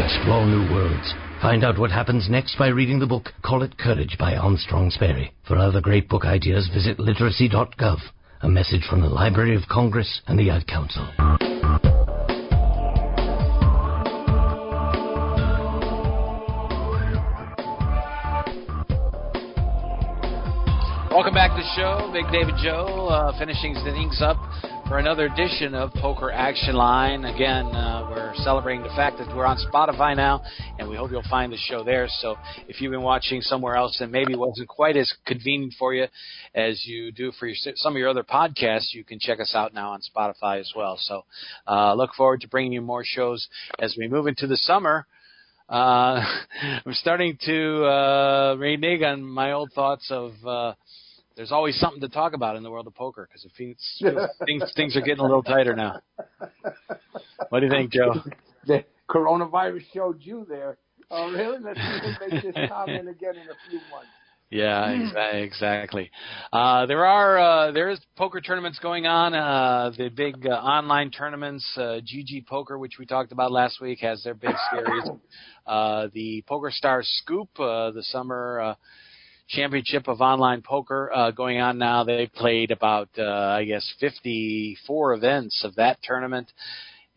[0.02, 1.14] Explore new worlds.
[1.42, 5.34] Find out what happens next by reading the book Call It Courage by Armstrong Sperry.
[5.48, 7.98] For other great book ideas, visit literacy.gov.
[8.42, 11.08] A message from the Library of Congress and the Ad Council.
[21.12, 22.10] Welcome back to the show.
[22.14, 24.38] Big David Joe uh, finishing things up
[24.92, 27.24] for another edition of Poker Action Line.
[27.24, 30.44] Again, uh, we're celebrating the fact that we're on Spotify now,
[30.78, 32.10] and we hope you'll find the show there.
[32.20, 32.36] So
[32.68, 36.08] if you've been watching somewhere else and maybe wasn't quite as convenient for you
[36.54, 39.74] as you do for your, some of your other podcasts, you can check us out
[39.74, 40.98] now on Spotify as well.
[41.00, 41.24] So
[41.70, 43.48] uh, look forward to bringing you more shows
[43.80, 45.08] as we move into the summer.
[45.70, 46.22] Uh,
[46.86, 50.74] I'm starting to uh, renege on my old thoughts of uh,
[51.36, 54.30] there's always something to talk about in the world of poker because it feels, feels
[54.46, 56.00] things things are getting a little tighter now.
[57.50, 58.14] What do you think, Joe?
[58.68, 60.78] The coronavirus showed you there.
[61.10, 61.58] Oh, really?
[61.64, 61.80] Let's
[62.20, 64.12] makes this comment again in a few months.
[64.52, 65.42] Yeah, exactly.
[65.44, 66.12] exactly.
[66.52, 69.34] Uh, there are uh, there is poker tournaments going on.
[69.34, 74.00] Uh, the big uh, online tournaments, uh, GG Poker, which we talked about last week,
[74.02, 75.10] has their big series.
[75.64, 78.76] Uh, the Poker Stars Scoop, uh, the summer uh,
[79.52, 82.04] championship of online poker uh, going on now.
[82.04, 86.52] They've played about uh, I guess 54 events of that tournament,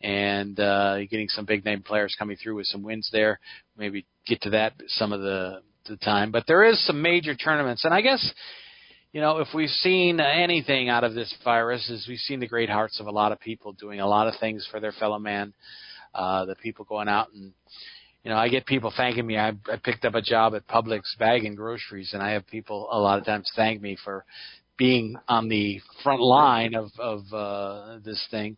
[0.01, 3.39] and uh, getting some big name players coming through with some wins there.
[3.77, 7.85] Maybe get to that some of the the time, but there is some major tournaments,
[7.85, 8.33] and I guess.
[9.11, 12.69] You know, if we've seen anything out of this virus, is we've seen the great
[12.69, 15.53] hearts of a lot of people doing a lot of things for their fellow man.
[16.13, 17.53] Uh, the people going out and
[18.25, 19.37] you know, I get people thanking me.
[19.37, 22.99] I, I picked up a job at Publix bagging groceries, and I have people a
[22.99, 24.25] lot of times thank me for
[24.77, 28.57] being on the front line of of uh, this thing.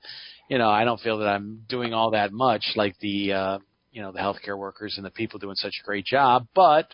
[0.49, 3.59] You know, I don't feel that I'm doing all that much like the uh,
[3.91, 6.88] you know the healthcare workers and the people doing such a great job, but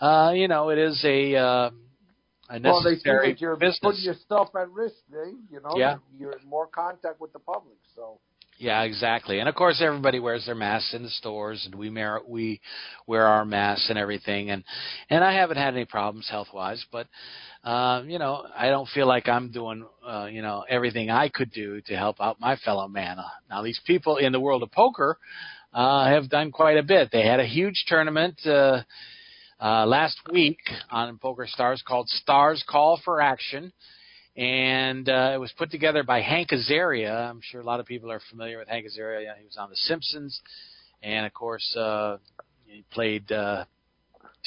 [0.00, 1.70] uh, you know it is a uh,
[2.50, 3.80] a well, they necessary see that you're business.
[3.82, 5.34] putting yourself at risk, Dave.
[5.50, 5.96] You know, Yeah.
[6.16, 7.78] you're in more contact with the public.
[7.96, 8.20] So
[8.58, 9.38] Yeah, exactly.
[9.38, 12.60] And of course, everybody wears their masks in the stores, and we wear we
[13.06, 14.50] wear our masks and everything.
[14.50, 14.64] And
[15.10, 17.06] and I haven't had any problems health wise, but
[17.64, 21.52] uh, you know, I don't feel like I'm doing uh, you know everything I could
[21.52, 23.18] do to help out my fellow man.
[23.50, 25.18] Now, these people in the world of poker
[25.74, 27.10] uh, have done quite a bit.
[27.12, 28.40] They had a huge tournament.
[28.46, 28.82] Uh,
[29.58, 30.58] uh, last week
[30.90, 33.72] on Poker Stars called Stars Call for Action
[34.36, 37.30] and uh, it was put together by Hank Azaria.
[37.30, 39.34] I'm sure a lot of people are familiar with Hank Azaria.
[39.38, 40.40] He was on The Simpsons,
[41.02, 42.18] and of course, uh,
[42.66, 43.64] he played uh,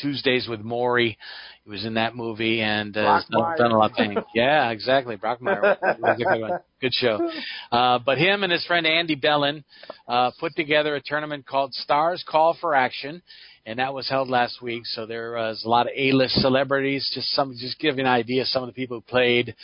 [0.02, 1.18] Tuesdays with Morrie.
[1.64, 4.18] He was in that movie and uh, done, done a lot of things.
[4.34, 5.18] Yeah, exactly.
[5.18, 5.78] Brockmire
[6.18, 6.60] good.
[6.82, 7.30] Good show.
[7.72, 9.64] Uh, but him and his friend Andy Bellin
[10.08, 13.22] uh, put together a tournament called Stars Call for Action,
[13.66, 14.86] and that was held last week.
[14.86, 17.10] So there was a lot of A-list celebrities.
[17.14, 18.46] Just some, just give you an idea.
[18.46, 19.56] Some of the people who played: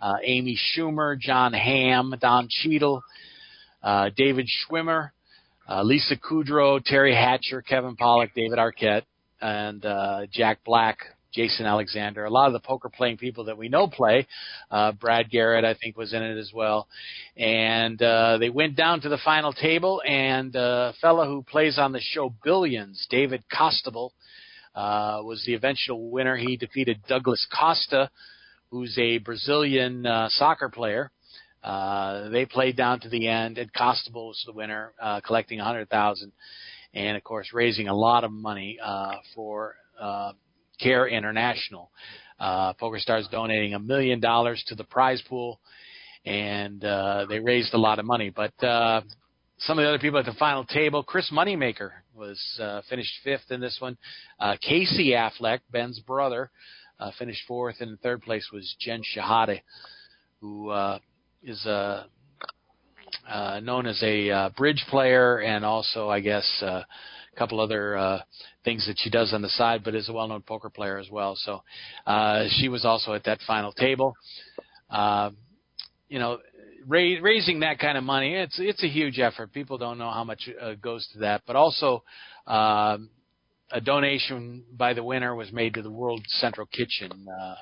[0.00, 3.02] uh, Amy Schumer, Jon Hamm, Don Cheadle,
[3.82, 5.10] uh, David Schwimmer,
[5.68, 9.02] uh, Lisa Kudrow, Teri Hatcher, Kevin Pollak, David Arquette,
[9.44, 10.98] and uh, Jack Black.
[11.34, 14.24] Jason Alexander, a lot of the poker playing people that we know play.
[14.70, 16.86] Uh, Brad Garrett, I think, was in it as well.
[17.36, 21.76] And uh, they went down to the final table, and uh, a fellow who plays
[21.76, 24.10] on the show Billions, David Costabile,
[24.76, 26.36] uh, was the eventual winner.
[26.36, 28.10] He defeated Douglas Costa,
[28.70, 31.10] who's a Brazilian uh, soccer player.
[31.64, 35.64] Uh, they played down to the end, and Costabile was the winner, uh, collecting a
[35.64, 36.30] hundred thousand,
[36.94, 40.32] and of course raising a lot of money uh, for uh,
[40.80, 41.90] Care International.
[42.40, 45.60] Uh, PokerStars donating a million dollars to the prize pool,
[46.24, 48.30] and uh, they raised a lot of money.
[48.30, 49.02] But uh,
[49.58, 53.50] some of the other people at the final table, Chris Moneymaker was uh, finished fifth
[53.50, 53.96] in this one.
[54.40, 56.50] Uh, Casey Affleck, Ben's brother,
[56.98, 59.60] uh, finished fourth, and in third place was Jen Shahade,
[60.40, 60.98] who uh,
[61.42, 62.04] is uh,
[63.28, 67.96] uh, known as a uh, bridge player and also, I guess, uh, a couple other
[67.96, 68.20] uh,
[68.64, 71.36] things that she does on the side, but is a well-known poker player as well.
[71.36, 71.62] So
[72.06, 74.14] uh, she was also at that final table.
[74.90, 75.30] Uh,
[76.08, 76.38] you know,
[76.86, 79.52] ra- raising that kind of money, it's it's a huge effort.
[79.52, 82.02] People don't know how much uh, goes to that, but also.
[82.46, 83.10] um
[83.70, 87.54] a donation by the winner was made to the World Central Kitchen, uh,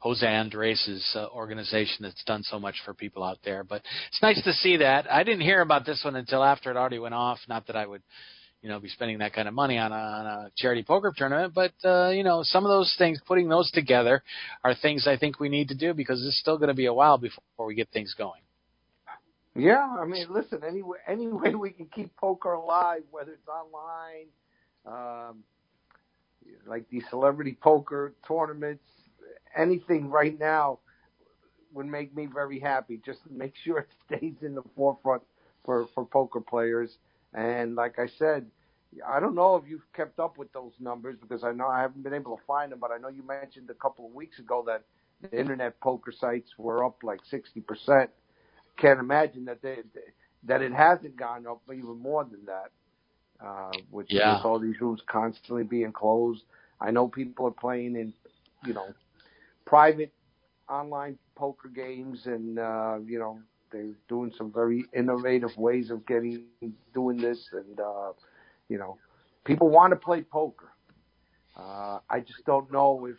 [0.00, 3.64] Jose Andres' uh, organization that's done so much for people out there.
[3.64, 5.10] But it's nice to see that.
[5.10, 7.38] I didn't hear about this one until after it already went off.
[7.48, 8.02] Not that I would,
[8.62, 11.54] you know, be spending that kind of money on a, on a charity poker tournament,
[11.54, 14.22] but uh, you know, some of those things, putting those together,
[14.64, 16.94] are things I think we need to do because it's still going to be a
[16.94, 18.40] while before we get things going.
[19.54, 23.48] Yeah, I mean, listen, any way, any way we can keep poker alive, whether it's
[23.48, 24.26] online,
[24.86, 25.44] um,
[26.66, 28.84] like these celebrity poker tournaments,
[29.56, 30.80] anything right now
[31.72, 33.00] would make me very happy.
[33.04, 35.22] Just make sure it stays in the forefront
[35.64, 36.98] for for poker players.
[37.34, 38.46] And like I said,
[39.06, 42.02] I don't know if you've kept up with those numbers because I know I haven't
[42.02, 44.62] been able to find them, but I know you mentioned a couple of weeks ago
[44.66, 44.76] that
[45.20, 48.10] the internet poker sites were up like sixty percent.
[48.78, 49.78] Can't imagine that they
[50.44, 52.70] that it hasn't gone up even more than that.
[53.44, 54.40] Uh, with, Yeah.
[54.40, 56.44] with all these rooms constantly being closed,
[56.80, 58.12] I know people are playing in,
[58.58, 58.94] you know,
[59.66, 60.12] private
[60.68, 63.40] online poker games, and uh, you know
[63.72, 66.44] they're doing some very innovative ways of getting
[66.94, 68.12] doing this, and uh,
[68.68, 68.98] you know,
[69.44, 70.70] people want to play poker.
[71.56, 73.16] Uh, I just don't know if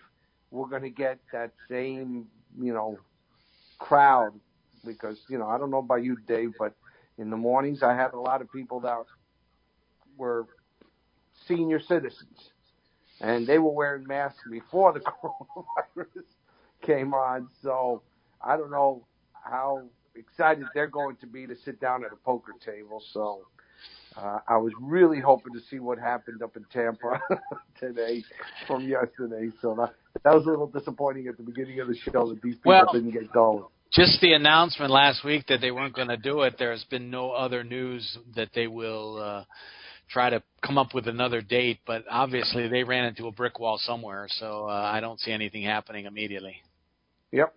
[0.51, 2.27] we're going to get that same,
[2.59, 2.97] you know,
[3.79, 4.33] crowd
[4.85, 6.73] because you know I don't know about you, Dave, but
[7.17, 8.97] in the mornings I had a lot of people that
[10.17, 10.47] were
[11.47, 12.51] senior citizens,
[13.21, 16.23] and they were wearing masks before the coronavirus
[16.87, 17.49] came on.
[17.61, 18.01] So
[18.41, 19.83] I don't know how
[20.15, 23.03] excited they're going to be to sit down at a poker table.
[23.13, 23.41] So
[24.15, 27.19] uh, I was really hoping to see what happened up in Tampa
[27.79, 28.23] today
[28.65, 29.49] from yesterday.
[29.61, 32.55] So that that was a little disappointing at the beginning of the show that these
[32.55, 33.65] people Well- didn't get going.
[33.93, 36.55] Just the announcement last week that they weren't going to do it.
[36.59, 39.45] There has been no other news that they will uh,
[40.09, 41.79] try to come up with another date.
[41.87, 45.63] But obviously, they ran into a brick wall somewhere, so uh, I don't see anything
[45.63, 46.57] happening immediately.
[47.31, 47.53] Yep.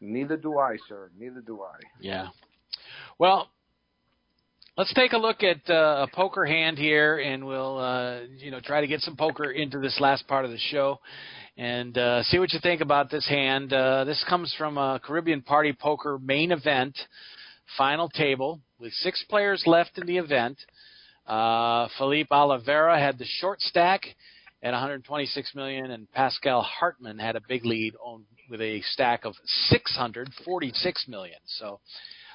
[0.00, 1.10] Neither do I, sir.
[1.18, 1.78] Neither do I.
[2.00, 2.28] Yeah.
[3.18, 3.50] Well,
[4.76, 8.60] let's take a look at uh, a poker hand here, and we'll uh, you know
[8.60, 11.00] try to get some poker into this last part of the show,
[11.56, 13.72] and uh, see what you think about this hand.
[13.72, 16.96] Uh, this comes from a Caribbean Party Poker main event,
[17.76, 20.56] final table with six players left in the event.
[21.26, 24.02] Uh, Felipe Oliveira had the short stack
[24.62, 29.34] at 126 million, and Pascal Hartman had a big lead on with a stack of
[29.68, 31.38] 646 million.
[31.46, 31.80] So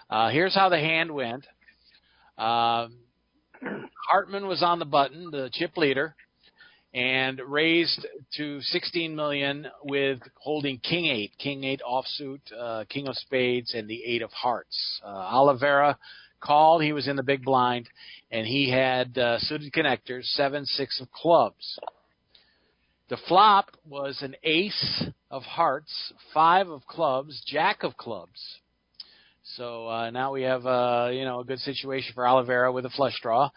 [0.10, 1.46] uh, here's how the hand went.
[2.38, 2.98] Um,
[4.10, 6.16] Hartman was on the button, the chip leader,
[6.94, 8.06] and raised
[8.38, 13.88] to 16 million with holding King Eight, King Eight offsuit, uh, King of Spades, and
[13.88, 15.02] the Eight of Hearts.
[15.04, 15.98] Uh, Oliveira
[16.40, 16.84] called.
[16.84, 17.90] He was in the big blind,
[18.32, 21.80] and he had uh, suited connectors, seven, six of clubs.
[23.10, 28.40] The flop was an ace of hearts, five of clubs, jack of clubs.
[29.58, 32.92] So uh, now we have uh, you know a good situation for Oliveira with a
[32.92, 33.50] flush draw.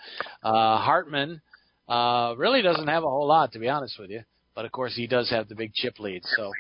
[0.43, 1.43] Uh, Hartman
[1.87, 4.23] uh, really doesn't have a whole lot to be honest with you,
[4.55, 6.23] but of course he does have the big chip lead.
[6.25, 6.51] So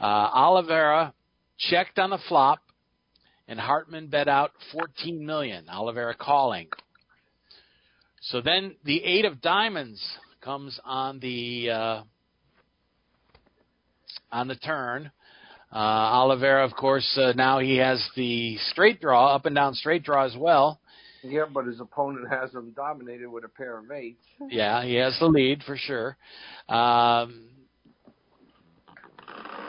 [0.00, 1.12] uh, Oliveira
[1.58, 2.60] checked on the flop,
[3.48, 5.68] and Hartman bet out 14 million.
[5.68, 6.68] Oliveira calling.
[8.20, 10.00] So then the eight of diamonds
[10.42, 12.02] comes on the uh,
[14.32, 15.10] on the turn.
[15.72, 20.02] Uh, Oliveira, of course, uh, now he has the straight draw, up and down straight
[20.02, 20.80] draw as well.
[21.22, 24.24] Yeah, but his opponent has him dominated with a pair of eights.
[24.48, 26.16] Yeah, he has the lead for sure.
[26.68, 27.48] Um,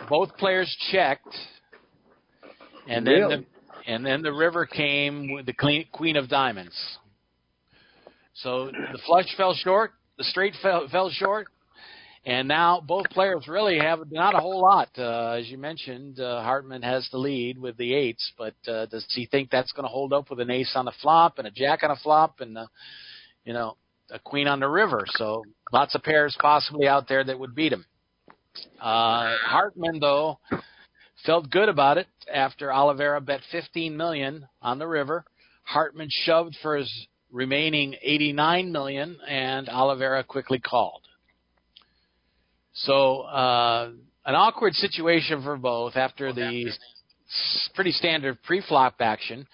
[0.08, 1.36] both players checked,
[2.88, 3.36] and then Really?
[3.38, 3.46] the,
[3.92, 6.76] and then the river came with the clean, queen of diamonds.
[8.36, 11.48] So the flush fell short, the straight fell, fell short,
[12.26, 14.90] and now both players really have not a whole lot.
[14.98, 19.06] Uh, as you mentioned, uh, Hartman has the lead with the eights, but uh, does
[19.10, 21.52] he think that's going to hold up with an ace on the flop and a
[21.52, 22.68] jack on a flop and uh,
[23.46, 23.78] you know
[24.12, 25.06] a queen on the river?
[25.12, 27.86] So lots of pairs possibly out there that would beat him.
[28.82, 30.40] Uh, Hartman though
[31.26, 35.24] felt good about it after Oliveira bet 15 million on the river.
[35.64, 41.04] Hartman shoved for his remaining 89 million, and Oliveira quickly called.
[42.74, 43.92] So uh,
[44.26, 46.72] an awkward situation for both after the
[47.76, 49.48] pretty standard pre-flop action,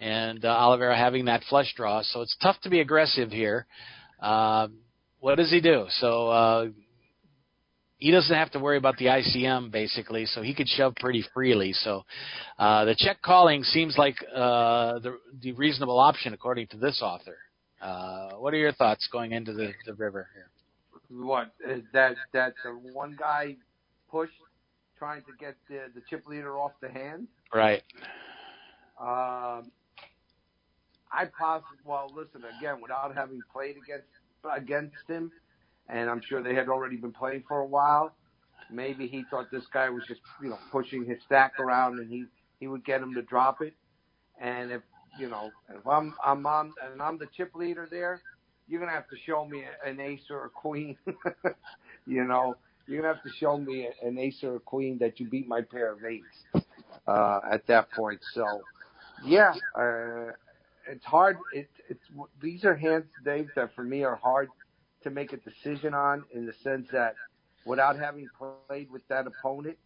[0.00, 2.02] and uh, Oliveira having that flush draw.
[2.02, 3.66] So it's tough to be aggressive here.
[4.20, 4.68] Uh,
[5.20, 5.86] what does he do?
[5.88, 6.66] So uh,
[7.98, 11.72] he doesn't have to worry about the ICM basically, so he could shove pretty freely.
[11.72, 12.04] So
[12.58, 17.36] uh, the check calling seems like uh, the, the reasonable option according to this author.
[17.80, 20.50] Uh, what are your thoughts going into the, the river here?
[21.08, 22.16] What is that?
[22.32, 23.56] That the one guy
[24.10, 24.32] pushed,
[24.98, 27.28] trying to get the the chip leader off the hand.
[27.54, 27.82] Right.
[29.00, 29.70] Um,
[31.12, 34.08] I possibly well listen again without having played against
[34.44, 35.30] against him,
[35.88, 38.14] and I'm sure they had already been playing for a while.
[38.70, 42.24] Maybe he thought this guy was just you know pushing his stack around, and he
[42.58, 43.74] he would get him to drop it.
[44.40, 44.82] And if
[45.18, 48.22] you know if I'm I'm on and I'm the chip leader there,
[48.68, 50.96] you're gonna have to show me an ace or a queen.
[52.06, 55.26] you know, you're gonna have to show me an ace or a queen that you
[55.26, 56.44] beat my pair of eights
[57.06, 58.20] uh, at that point.
[58.32, 58.64] So,
[59.24, 60.32] yeah, uh,
[60.90, 61.38] it's hard.
[61.52, 62.04] It, it's
[62.40, 64.50] these are hands, Dave, that for me are hard
[65.02, 67.16] to make a decision on in the sense that
[67.64, 69.76] without having played with that opponent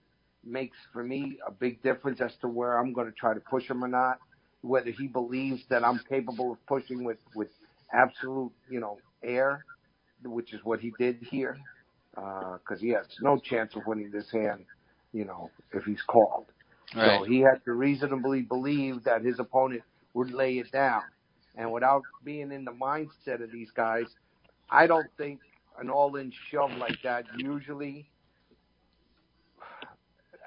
[0.45, 3.69] makes for me a big difference as to where I'm going to try to push
[3.69, 4.19] him or not.
[4.63, 7.49] Whether he believes that I'm capable of pushing with with
[7.93, 9.65] absolute, you know, air,
[10.25, 11.59] which is what he did here,
[12.15, 14.67] because he has no chance of winning this hand,
[15.13, 16.47] you know, if he's called.
[17.05, 19.83] So he had to reasonably believe that his opponent
[20.15, 21.03] would lay it down.
[21.57, 24.07] And without being in the mindset of these guys,
[24.71, 25.41] I don't think
[25.79, 28.09] an all-in shove like that usually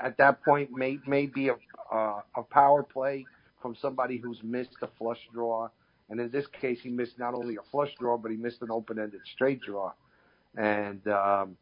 [0.01, 1.55] at that point may may be a
[1.93, 3.27] uh, a power play
[3.61, 5.69] from somebody who's missed a flush draw.
[6.09, 8.71] And in this case, he missed not only a flush draw, but he missed an
[8.71, 9.93] open-ended straight draw.
[10.55, 11.57] And um,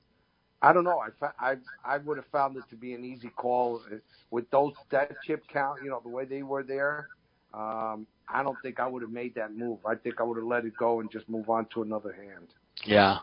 [0.62, 1.00] I don't know.
[1.00, 3.82] I, fa- I I would have found it to be an easy call
[4.30, 5.80] with those that chip count.
[5.84, 7.08] You know the way they were there.
[7.54, 9.80] Um, I don't think I would have made that move.
[9.86, 12.48] I think I would have let it go and just move on to another hand.
[12.86, 13.20] Yeah.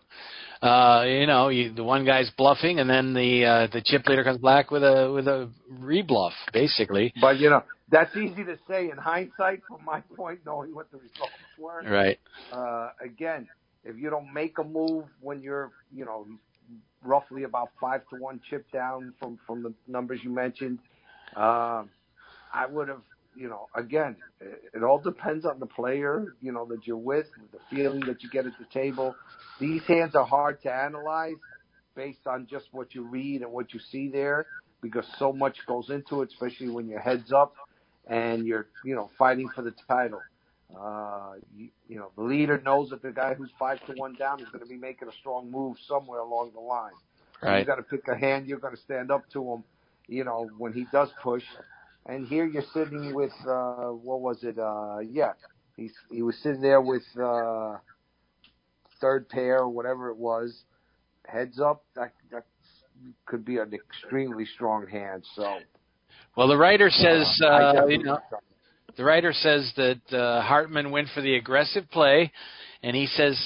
[0.60, 4.24] Uh, you know, you, the one guy's bluffing, and then the uh, the chip leader
[4.24, 7.12] comes back with a with a rebluff, basically.
[7.20, 10.98] But you know that's easy to say in hindsight, from my point, knowing what the
[10.98, 11.82] results were.
[11.82, 12.18] Right.
[12.52, 13.48] Uh, again,
[13.84, 16.26] if you don't make a move when you're, you know,
[17.02, 20.78] roughly about five to one chip down from from the numbers you mentioned,
[21.36, 21.84] uh,
[22.52, 23.02] I would have,
[23.36, 27.26] you know, again, it, it all depends on the player, you know, that you're with,
[27.52, 29.14] the feeling that you get at the table.
[29.60, 31.36] These hands are hard to analyze
[31.94, 34.46] based on just what you read and what you see there,
[34.82, 37.54] because so much goes into it, especially when your head's up
[38.08, 40.20] and you're, you know, fighting for the title.
[40.78, 44.40] Uh, you, you know, the leader knows that the guy who's five to one down
[44.40, 46.92] is going to be making a strong move somewhere along the line.
[47.42, 47.60] Right.
[47.60, 48.46] You got to pick a hand.
[48.46, 49.64] You're going to stand up to him.
[50.08, 51.44] You know, when he does push.
[52.06, 54.58] And here you're sitting with uh, what was it?
[54.58, 55.32] Uh, yeah,
[55.76, 57.76] he's he was sitting there with uh,
[59.00, 60.64] third pair or whatever it was.
[61.26, 62.44] Heads up, that that
[63.26, 65.24] could be an extremely strong hand.
[65.34, 65.58] So.
[66.38, 68.20] Well, the writer says, uh, you know,
[68.96, 72.30] the writer says that uh, Hartman went for the aggressive play,
[72.80, 73.36] and he says,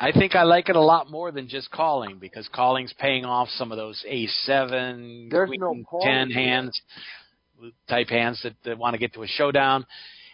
[0.00, 3.48] I think I like it a lot more than just calling because calling's paying off
[3.50, 6.80] some of those ace seven, There's queen no ten hands,
[7.86, 9.84] type hands that, that want to get to a showdown.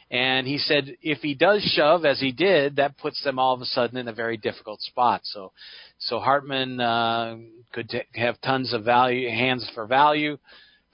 [0.08, 3.60] And he said if he does shove as he did, that puts them all of
[3.60, 5.22] a sudden in a very difficult spot.
[5.24, 5.50] So,
[5.98, 7.38] so Hartman uh,
[7.72, 10.38] could t- have tons of value hands for value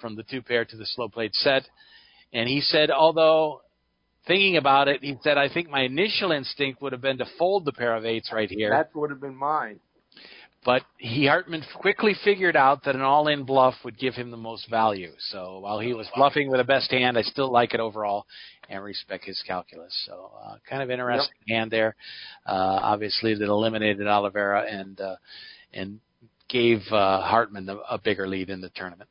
[0.01, 1.69] from the two pair to the slow played set.
[2.33, 3.63] And he said, although
[4.27, 7.65] thinking about it, he said, I think my initial instinct would have been to fold
[7.65, 8.71] the pair of eights right here.
[8.71, 9.81] That would have been mine.
[10.63, 14.69] But he Hartman quickly figured out that an all-in bluff would give him the most
[14.69, 15.13] value.
[15.31, 18.27] So while he was bluffing with a best hand, I still like it overall
[18.69, 19.99] and respect his calculus.
[20.07, 21.97] So uh, kind of interesting hand there.
[22.47, 25.17] Uh, obviously, that eliminated Oliveira and uh,
[25.73, 26.01] and
[26.51, 29.09] gave uh, Hartman the, a bigger lead in the tournament.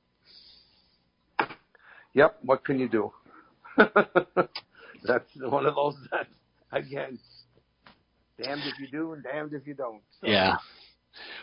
[2.19, 2.39] Yep.
[2.43, 3.13] What can you do?
[3.77, 6.27] That's one of those that
[6.77, 7.17] again,
[8.37, 10.01] damned if you do and damned if you don't.
[10.19, 10.57] So, Yeah.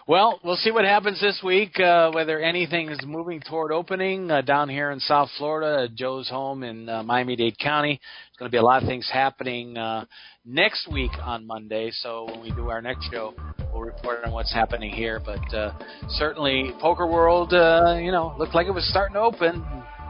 [0.06, 1.80] Well, we'll see what happens this week.
[1.80, 6.62] Uh, whether anything is moving toward opening uh, down here in South Florida, Joe's home
[6.62, 7.98] in uh, Miami-Dade County.
[7.98, 10.04] There's going to be a lot of things happening uh,
[10.44, 11.90] next week on Monday.
[11.90, 13.32] So when we do our next show,
[13.72, 15.20] we'll report on what's happening here.
[15.24, 15.72] But uh,
[16.10, 19.64] certainly, Poker World, uh, you know, looked like it was starting to open.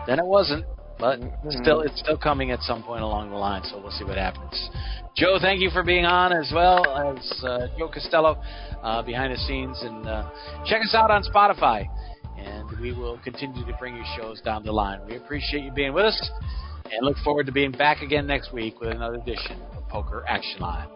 [0.06, 0.64] Then it wasn't.
[0.98, 3.62] But still, it's still coming at some point along the line.
[3.64, 4.70] So we'll see what happens.
[5.14, 8.40] Joe, thank you for being on as well as uh, Joe Costello
[8.82, 9.78] uh, behind the scenes.
[9.82, 10.30] And uh,
[10.64, 11.86] check us out on Spotify.
[12.38, 15.00] And we will continue to bring you shows down the line.
[15.06, 16.30] We appreciate you being with us
[16.84, 20.60] and look forward to being back again next week with another edition of Poker Action
[20.60, 20.95] Line.